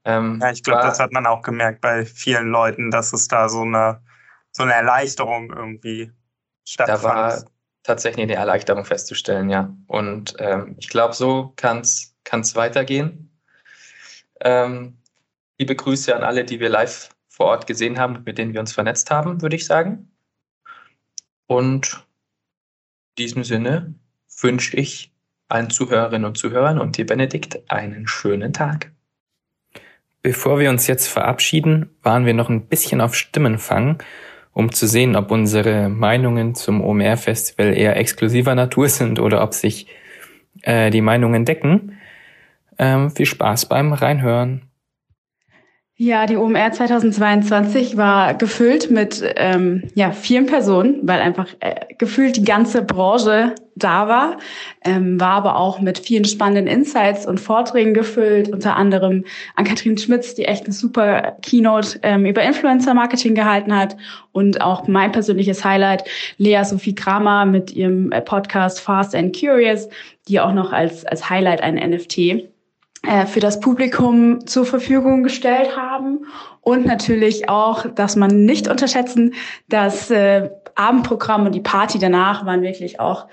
Ähm, 0.06 0.40
ja, 0.42 0.52
ich 0.52 0.64
glaube, 0.64 0.82
das 0.82 1.00
hat 1.00 1.12
man 1.12 1.26
auch 1.26 1.42
gemerkt 1.42 1.82
bei 1.82 2.06
vielen 2.06 2.48
Leuten, 2.48 2.92
dass 2.92 3.14
es 3.14 3.28
da 3.28 3.50
so 3.50 3.62
eine, 3.62 4.02
so 4.52 4.64
eine 4.64 4.74
Erleichterung 4.74 5.52
irgendwie 5.52 6.12
stattfand. 6.64 7.04
Da 7.04 7.08
war 7.08 7.46
tatsächlich 7.84 8.24
eine 8.24 8.36
Erleichterung 8.36 8.86
festzustellen, 8.86 9.50
ja. 9.50 9.76
Und 9.88 10.36
ähm, 10.40 10.76
ich 10.80 10.90
glaube, 10.90 11.14
so 11.14 11.54
kann 11.56 11.82
es 11.82 12.16
weitergehen. 12.56 13.30
Ähm, 14.42 14.98
liebe 15.58 15.76
Grüße 15.76 16.16
an 16.16 16.24
alle, 16.24 16.46
die 16.46 16.60
wir 16.60 16.70
live 16.70 17.10
vor 17.28 17.48
Ort 17.48 17.68
gesehen 17.68 18.00
haben, 18.00 18.24
mit 18.26 18.38
denen 18.38 18.54
wir 18.54 18.60
uns 18.60 18.74
vernetzt 18.74 19.12
haben, 19.12 19.42
würde 19.42 19.56
ich 19.56 19.66
sagen. 19.66 20.12
Und 21.48 22.06
in 23.18 23.24
diesem 23.24 23.44
Sinne 23.44 23.96
wünsche 24.42 24.78
ich 24.78 25.14
allen 25.48 25.70
Zuhörerinnen 25.70 26.26
und 26.26 26.38
Zuhörern 26.38 26.80
und 26.80 26.98
dir, 26.98 27.06
Benedikt, 27.06 27.60
einen 27.72 28.08
schönen 28.08 28.54
Tag. 28.54 28.92
Bevor 30.22 30.60
wir 30.60 30.70
uns 30.70 30.88
jetzt 30.88 31.08
verabschieden, 31.08 31.90
waren 32.04 32.26
wir 32.26 32.34
noch 32.34 32.50
ein 32.50 32.68
bisschen 32.68 33.00
auf 33.00 33.16
Stimmenfang, 33.16 34.04
um 34.52 34.72
zu 34.72 34.86
sehen, 34.86 35.16
ob 35.16 35.32
unsere 35.32 35.88
Meinungen 35.88 36.56
zum 36.56 36.82
OMR-Festival 36.82 37.74
eher 37.74 37.96
exklusiver 37.96 38.54
Natur 38.54 38.90
sind 38.90 39.20
oder 39.20 39.42
ob 39.42 39.54
sich 39.54 39.88
äh, 40.64 40.90
die 40.90 41.02
Meinungen 41.02 41.46
decken. 41.46 41.98
Ähm, 42.78 43.12
viel 43.12 43.26
Spaß 43.26 43.68
beim 43.68 43.94
Reinhören. 43.94 44.64
Ja, 45.96 46.26
die 46.26 46.38
OMR 46.38 46.72
2022 46.72 47.98
war 47.98 48.34
gefüllt 48.34 48.90
mit 48.90 49.22
ähm, 49.36 49.84
ja, 49.96 50.12
vielen 50.12 50.46
Personen, 50.46 51.00
weil 51.04 51.20
einfach 51.20 51.48
äh, 51.60 51.94
gefühlt 51.98 52.38
die 52.38 52.46
ganze 52.46 52.82
Branche 52.84 53.54
da 53.80 54.08
war, 54.08 54.38
ähm, 54.84 55.20
war 55.20 55.32
aber 55.32 55.56
auch 55.56 55.80
mit 55.80 56.00
vielen 56.00 56.26
spannenden 56.26 56.68
Insights 56.68 57.26
und 57.26 57.40
Vorträgen 57.40 57.94
gefüllt, 57.94 58.50
unter 58.50 58.76
anderem 58.76 59.26
an 59.56 59.66
Katrin 59.66 59.98
Schmitz, 59.98 60.36
die 60.36 60.46
echt 60.46 60.66
eine 60.66 60.74
super 60.74 61.38
Keynote 61.42 62.00
ähm, 62.04 62.26
über 62.26 62.44
Influencer-Marketing 62.44 63.36
gehalten 63.36 63.76
hat 63.76 63.98
und 64.32 64.62
auch 64.62 64.88
mein 64.88 65.12
persönliches 65.12 65.64
Highlight, 65.66 66.04
Lea 66.38 66.64
Sophie 66.64 66.96
Kramer 66.96 67.46
mit 67.46 67.72
ihrem 67.72 68.12
äh, 68.12 68.22
Podcast 68.22 68.80
Fast 68.80 69.16
and 69.16 69.38
Curious, 69.38 69.90
die 70.28 70.40
auch 70.40 70.54
noch 70.54 70.72
als, 70.72 71.06
als 71.06 71.30
Highlight 71.30 71.62
ein 71.62 71.76
NFT 71.76 72.50
äh, 73.04 73.26
für 73.26 73.40
das 73.40 73.60
Publikum 73.60 74.46
zur 74.46 74.66
Verfügung 74.66 75.24
gestellt 75.24 75.78
haben. 75.78 76.26
Und 76.62 76.86
natürlich 76.86 77.48
auch, 77.50 77.86
dass 77.88 78.16
man 78.16 78.46
nicht 78.46 78.68
unterschätzen, 78.68 79.34
das 79.70 80.12
äh, 80.12 80.50
Abendprogramm 80.76 81.46
und 81.46 81.56
die 81.56 81.62
Party 81.62 81.98
danach 81.98 82.46
waren 82.46 82.62
wirklich 82.62 83.00
auch 83.00 83.28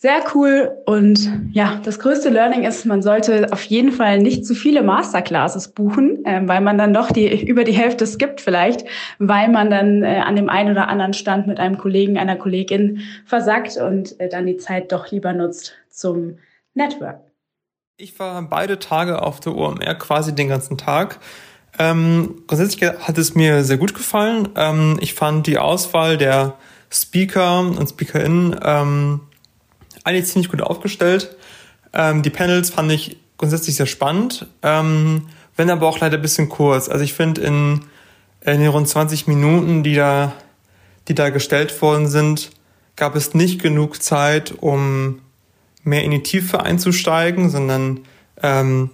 sehr 0.00 0.22
cool. 0.32 0.78
Und 0.86 1.50
ja, 1.52 1.80
das 1.84 1.98
größte 1.98 2.28
Learning 2.28 2.62
ist, 2.62 2.86
man 2.86 3.02
sollte 3.02 3.52
auf 3.52 3.62
jeden 3.64 3.90
Fall 3.90 4.18
nicht 4.20 4.46
zu 4.46 4.54
viele 4.54 4.82
Masterclasses 4.84 5.72
buchen, 5.72 6.24
äh, 6.24 6.40
weil 6.44 6.60
man 6.60 6.78
dann 6.78 6.94
doch 6.94 7.10
die 7.10 7.44
über 7.44 7.64
die 7.64 7.72
Hälfte 7.72 8.06
skippt 8.06 8.40
vielleicht, 8.40 8.84
weil 9.18 9.48
man 9.48 9.70
dann 9.70 10.04
äh, 10.04 10.22
an 10.24 10.36
dem 10.36 10.48
einen 10.48 10.70
oder 10.70 10.88
anderen 10.88 11.14
Stand 11.14 11.48
mit 11.48 11.58
einem 11.58 11.78
Kollegen, 11.78 12.16
einer 12.16 12.36
Kollegin 12.36 13.00
versackt 13.26 13.76
und 13.76 14.18
äh, 14.20 14.28
dann 14.28 14.46
die 14.46 14.56
Zeit 14.56 14.92
doch 14.92 15.10
lieber 15.10 15.32
nutzt 15.32 15.74
zum 15.90 16.38
Network. 16.74 17.20
Ich 17.96 18.16
war 18.20 18.40
beide 18.42 18.78
Tage 18.78 19.20
auf 19.20 19.40
der 19.40 19.56
OMR, 19.56 19.96
quasi 19.96 20.32
den 20.32 20.48
ganzen 20.48 20.78
Tag. 20.78 21.18
Ähm, 21.76 22.42
grundsätzlich 22.46 22.88
hat 22.88 23.18
es 23.18 23.34
mir 23.34 23.64
sehr 23.64 23.78
gut 23.78 23.94
gefallen. 23.94 24.50
Ähm, 24.54 24.98
ich 25.00 25.14
fand 25.14 25.48
die 25.48 25.58
Auswahl 25.58 26.16
der 26.16 26.54
Speaker 26.88 27.60
und 27.60 27.88
SpeakerInnen 27.88 28.58
ähm, 28.64 29.20
eigentlich 30.08 30.26
ziemlich 30.26 30.50
gut 30.50 30.62
aufgestellt. 30.62 31.36
Ähm, 31.92 32.22
die 32.22 32.30
Panels 32.30 32.70
fand 32.70 32.90
ich 32.90 33.18
grundsätzlich 33.36 33.76
sehr 33.76 33.86
spannend, 33.86 34.46
ähm, 34.62 35.28
wenn 35.56 35.70
aber 35.70 35.86
auch 35.86 36.00
leider 36.00 36.16
ein 36.16 36.22
bisschen 36.22 36.48
kurz. 36.48 36.88
Also 36.88 37.04
ich 37.04 37.12
finde 37.12 37.42
in, 37.42 37.84
in 38.40 38.60
den 38.60 38.68
rund 38.68 38.88
20 38.88 39.26
Minuten, 39.26 39.82
die 39.82 39.94
da, 39.94 40.32
die 41.08 41.14
da 41.14 41.30
gestellt 41.30 41.80
worden 41.82 42.08
sind, 42.08 42.50
gab 42.96 43.14
es 43.14 43.34
nicht 43.34 43.62
genug 43.62 44.02
Zeit, 44.02 44.54
um 44.58 45.20
mehr 45.84 46.02
in 46.04 46.10
die 46.10 46.22
Tiefe 46.22 46.62
einzusteigen, 46.62 47.50
sondern 47.50 48.00
ähm, 48.42 48.90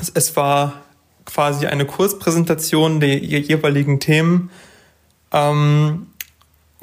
es, 0.00 0.10
es 0.14 0.36
war 0.36 0.82
quasi 1.24 1.66
eine 1.66 1.84
Kurzpräsentation 1.84 3.00
der 3.00 3.18
jeweiligen 3.18 4.00
Themen. 4.00 4.50
Ähm, 5.32 6.06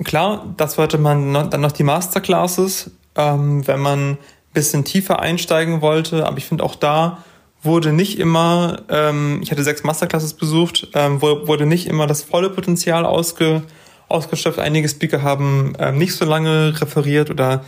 klar, 0.03 0.53
das 0.57 0.77
wollte 0.77 0.97
man 0.97 1.33
dann 1.49 1.61
noch 1.61 1.71
die 1.71 1.83
Masterclasses, 1.83 2.91
ähm, 3.17 3.67
wenn 3.67 3.79
man 3.79 4.11
ein 4.11 4.17
bisschen 4.53 4.85
tiefer 4.85 5.19
einsteigen 5.19 5.81
wollte. 5.81 6.25
Aber 6.25 6.37
ich 6.37 6.45
finde 6.45 6.63
auch 6.63 6.75
da 6.75 7.23
wurde 7.63 7.91
nicht 7.91 8.19
immer, 8.19 8.81
ähm, 8.89 9.39
ich 9.43 9.51
hatte 9.51 9.63
sechs 9.63 9.83
Masterclasses 9.83 10.33
besucht, 10.33 10.87
ähm, 10.93 11.21
wurde 11.21 11.65
nicht 11.65 11.87
immer 11.87 12.07
das 12.07 12.21
volle 12.21 12.49
Potenzial 12.49 13.05
ausge, 13.05 13.63
ausgeschöpft. 14.07 14.59
Einige 14.59 14.87
Speaker 14.87 15.21
haben 15.21 15.73
ähm, 15.79 15.97
nicht 15.97 16.13
so 16.13 16.25
lange 16.25 16.79
referiert 16.79 17.29
oder 17.29 17.63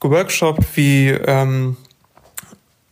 geworkshopt 0.00 0.64
wie 0.76 1.08
ähm, 1.08 1.76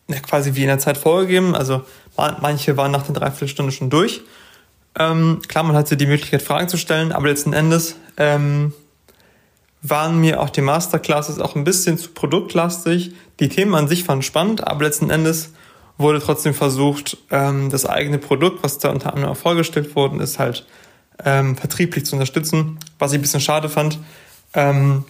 ja, 0.09 0.21
quasi 0.21 0.55
wie 0.55 0.63
in 0.63 0.69
der 0.69 0.79
Zeit 0.79 0.99
vorgegeben. 0.99 1.55
Also 1.55 1.83
manche 2.17 2.77
waren 2.77 2.91
nach 2.91 3.05
der 3.05 3.15
Dreiviertelstunde 3.15 3.73
schon 3.73 3.91
durch. 3.91 4.21
Ähm, 4.99 5.41
klar, 5.49 5.65
man 5.65 5.77
hatte 5.77 5.97
die 5.97 6.07
Möglichkeit, 6.07 6.43
Fragen 6.43 6.69
zu 6.69 6.77
stellen, 6.77 7.13
aber 7.13 7.29
letzten 7.29 7.55
Endes 7.55 7.97
ähm, 8.19 8.75
waren 9.83 10.21
mir 10.21 10.41
auch 10.41 10.51
die 10.51 10.61
Masterclasses 10.61 11.41
auch 11.41 11.57
ein 11.57 11.65
bisschen 11.65 11.99
zu 11.99 12.11
produktlastig. 12.11 13.15
Die 13.41 13.49
Themen 13.49 13.75
an 13.75 13.89
sich 13.89 14.07
waren 14.07 14.23
spannend, 14.23 14.67
aber 14.67 14.85
letzten 14.85 15.11
Endes 15.11 15.53
wurde 15.99 16.21
trotzdem 16.21 16.55
versucht, 16.55 17.19
ähm, 17.31 17.69
das 17.69 17.85
eigene 17.85 18.19
Produkt, 18.19 18.63
was 18.63 18.79
da 18.79 18.91
unter 18.91 19.13
anderem 19.13 19.35
vorgestellt 19.35 19.95
worden 19.97 20.21
ist, 20.21 20.39
halt 20.39 20.67
ähm, 21.25 21.57
vertrieblich 21.57 22.07
zu 22.07 22.17
unterstützen, 22.17 22.79
was 22.99 23.13
ich 23.13 23.19
ein 23.19 23.23
bisschen 23.23 23.41
schade 23.41 23.69
fand. 23.69 23.99
Ähm, 24.55 25.05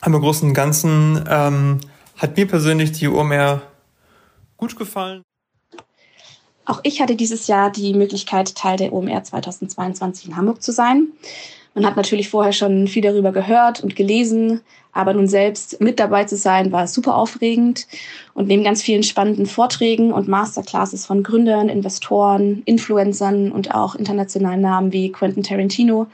aber 0.00 0.16
im 0.16 0.22
Großen 0.22 0.48
und 0.48 0.54
Ganzen 0.54 1.26
hat 1.26 2.36
mir 2.36 2.46
persönlich 2.46 2.92
die 2.92 3.08
OMR 3.08 3.62
gut 4.58 4.76
gefallen. 4.76 5.22
Auch 6.66 6.80
ich 6.82 7.00
hatte 7.00 7.16
dieses 7.16 7.46
Jahr 7.46 7.70
die 7.70 7.94
Möglichkeit, 7.94 8.54
Teil 8.54 8.76
der 8.76 8.92
OMR 8.92 9.22
2022 9.22 10.28
in 10.28 10.36
Hamburg 10.36 10.62
zu 10.62 10.72
sein. 10.72 11.08
Man 11.74 11.84
hat 11.84 11.96
natürlich 11.96 12.28
vorher 12.28 12.52
schon 12.52 12.86
viel 12.86 13.02
darüber 13.02 13.32
gehört 13.32 13.82
und 13.82 13.96
gelesen, 13.96 14.60
aber 14.92 15.12
nun 15.12 15.26
selbst 15.26 15.80
mit 15.80 15.98
dabei 15.98 16.24
zu 16.24 16.36
sein, 16.36 16.70
war 16.70 16.86
super 16.86 17.16
aufregend. 17.16 17.88
Und 18.32 18.46
neben 18.46 18.62
ganz 18.62 18.80
vielen 18.80 19.02
spannenden 19.02 19.46
Vorträgen 19.46 20.12
und 20.12 20.28
Masterclasses 20.28 21.04
von 21.04 21.24
Gründern, 21.24 21.68
Investoren, 21.68 22.62
Influencern 22.64 23.50
und 23.50 23.74
auch 23.74 23.96
internationalen 23.96 24.60
Namen 24.60 24.92
wie 24.92 25.10
Quentin 25.10 25.42
Tarantino 25.42 26.06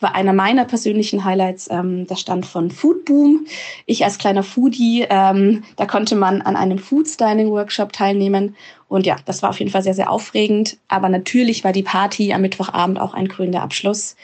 war 0.00 0.14
einer 0.14 0.32
meiner 0.32 0.64
persönlichen 0.64 1.24
Highlights 1.24 1.68
ähm, 1.70 2.06
der 2.06 2.16
Stand 2.16 2.46
von 2.46 2.70
Food 2.70 3.04
Boom. 3.04 3.46
Ich 3.86 4.04
als 4.04 4.18
kleiner 4.18 4.42
Foodie, 4.42 5.04
ähm, 5.08 5.64
da 5.76 5.86
konnte 5.86 6.14
man 6.14 6.42
an 6.42 6.56
einem 6.56 6.78
Food 6.78 7.08
Styling 7.08 7.50
Workshop 7.50 7.92
teilnehmen. 7.92 8.54
Und 8.88 9.06
ja, 9.06 9.16
das 9.24 9.42
war 9.42 9.50
auf 9.50 9.58
jeden 9.58 9.70
Fall 9.70 9.82
sehr, 9.82 9.94
sehr 9.94 10.10
aufregend. 10.10 10.78
Aber 10.86 11.08
natürlich 11.08 11.64
war 11.64 11.72
die 11.72 11.82
Party 11.82 12.32
am 12.32 12.42
Mittwochabend 12.42 13.00
auch 13.00 13.12
ein 13.14 13.28
grüner 13.28 13.62
Abschluss. 13.62 14.16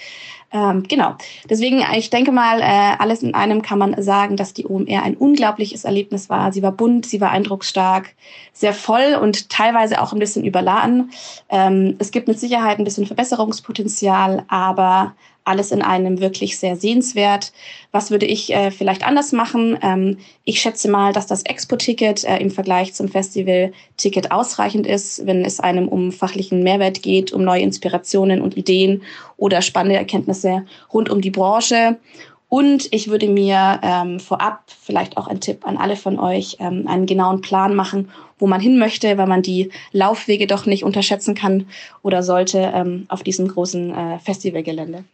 Ähm, 0.54 0.84
genau. 0.84 1.16
Deswegen, 1.50 1.84
ich 1.96 2.10
denke 2.10 2.30
mal, 2.30 2.60
äh, 2.60 2.96
alles 2.98 3.24
in 3.24 3.34
einem 3.34 3.60
kann 3.60 3.76
man 3.76 4.00
sagen, 4.00 4.36
dass 4.36 4.54
die 4.54 4.66
OMR 4.66 5.02
ein 5.02 5.16
unglaubliches 5.16 5.84
Erlebnis 5.84 6.30
war. 6.30 6.52
Sie 6.52 6.62
war 6.62 6.70
bunt, 6.70 7.06
sie 7.06 7.20
war 7.20 7.32
eindrucksstark, 7.32 8.14
sehr 8.52 8.72
voll 8.72 9.18
und 9.20 9.50
teilweise 9.50 10.00
auch 10.00 10.12
ein 10.12 10.20
bisschen 10.20 10.44
überladen. 10.44 11.10
Ähm, 11.48 11.96
es 11.98 12.12
gibt 12.12 12.28
mit 12.28 12.38
Sicherheit 12.38 12.78
ein 12.78 12.84
bisschen 12.84 13.04
Verbesserungspotenzial, 13.04 14.44
aber 14.46 15.16
alles 15.44 15.70
in 15.70 15.82
einem 15.82 16.20
wirklich 16.20 16.58
sehr 16.58 16.76
sehenswert. 16.76 17.52
Was 17.92 18.10
würde 18.10 18.26
ich 18.26 18.52
äh, 18.52 18.70
vielleicht 18.70 19.06
anders 19.06 19.32
machen? 19.32 19.78
Ähm, 19.82 20.18
ich 20.44 20.60
schätze 20.60 20.90
mal, 20.90 21.12
dass 21.12 21.26
das 21.26 21.42
Expo-Ticket 21.42 22.24
äh, 22.24 22.38
im 22.38 22.50
Vergleich 22.50 22.94
zum 22.94 23.08
Festival-Ticket 23.08 24.30
ausreichend 24.30 24.86
ist, 24.86 25.26
wenn 25.26 25.44
es 25.44 25.60
einem 25.60 25.88
um 25.88 26.12
fachlichen 26.12 26.62
Mehrwert 26.62 27.02
geht, 27.02 27.32
um 27.32 27.44
neue 27.44 27.62
Inspirationen 27.62 28.40
und 28.40 28.56
Ideen 28.56 29.02
oder 29.36 29.62
spannende 29.62 29.96
Erkenntnisse 29.96 30.64
rund 30.92 31.10
um 31.10 31.20
die 31.20 31.30
Branche. 31.30 31.98
Und 32.48 32.86
ich 32.92 33.08
würde 33.08 33.28
mir 33.28 33.80
ähm, 33.82 34.20
vorab 34.20 34.62
vielleicht 34.68 35.16
auch 35.16 35.26
ein 35.26 35.40
Tipp 35.40 35.66
an 35.66 35.76
alle 35.76 35.96
von 35.96 36.20
euch, 36.20 36.58
ähm, 36.60 36.86
einen 36.86 37.04
genauen 37.04 37.40
Plan 37.40 37.74
machen, 37.74 38.10
wo 38.38 38.46
man 38.46 38.60
hin 38.60 38.78
möchte, 38.78 39.18
weil 39.18 39.26
man 39.26 39.42
die 39.42 39.70
Laufwege 39.90 40.46
doch 40.46 40.64
nicht 40.64 40.84
unterschätzen 40.84 41.34
kann 41.34 41.66
oder 42.02 42.22
sollte 42.22 42.72
ähm, 42.74 43.06
auf 43.08 43.24
diesem 43.24 43.48
großen 43.48 43.90
äh, 43.92 44.18
Festivalgelände. 44.20 45.04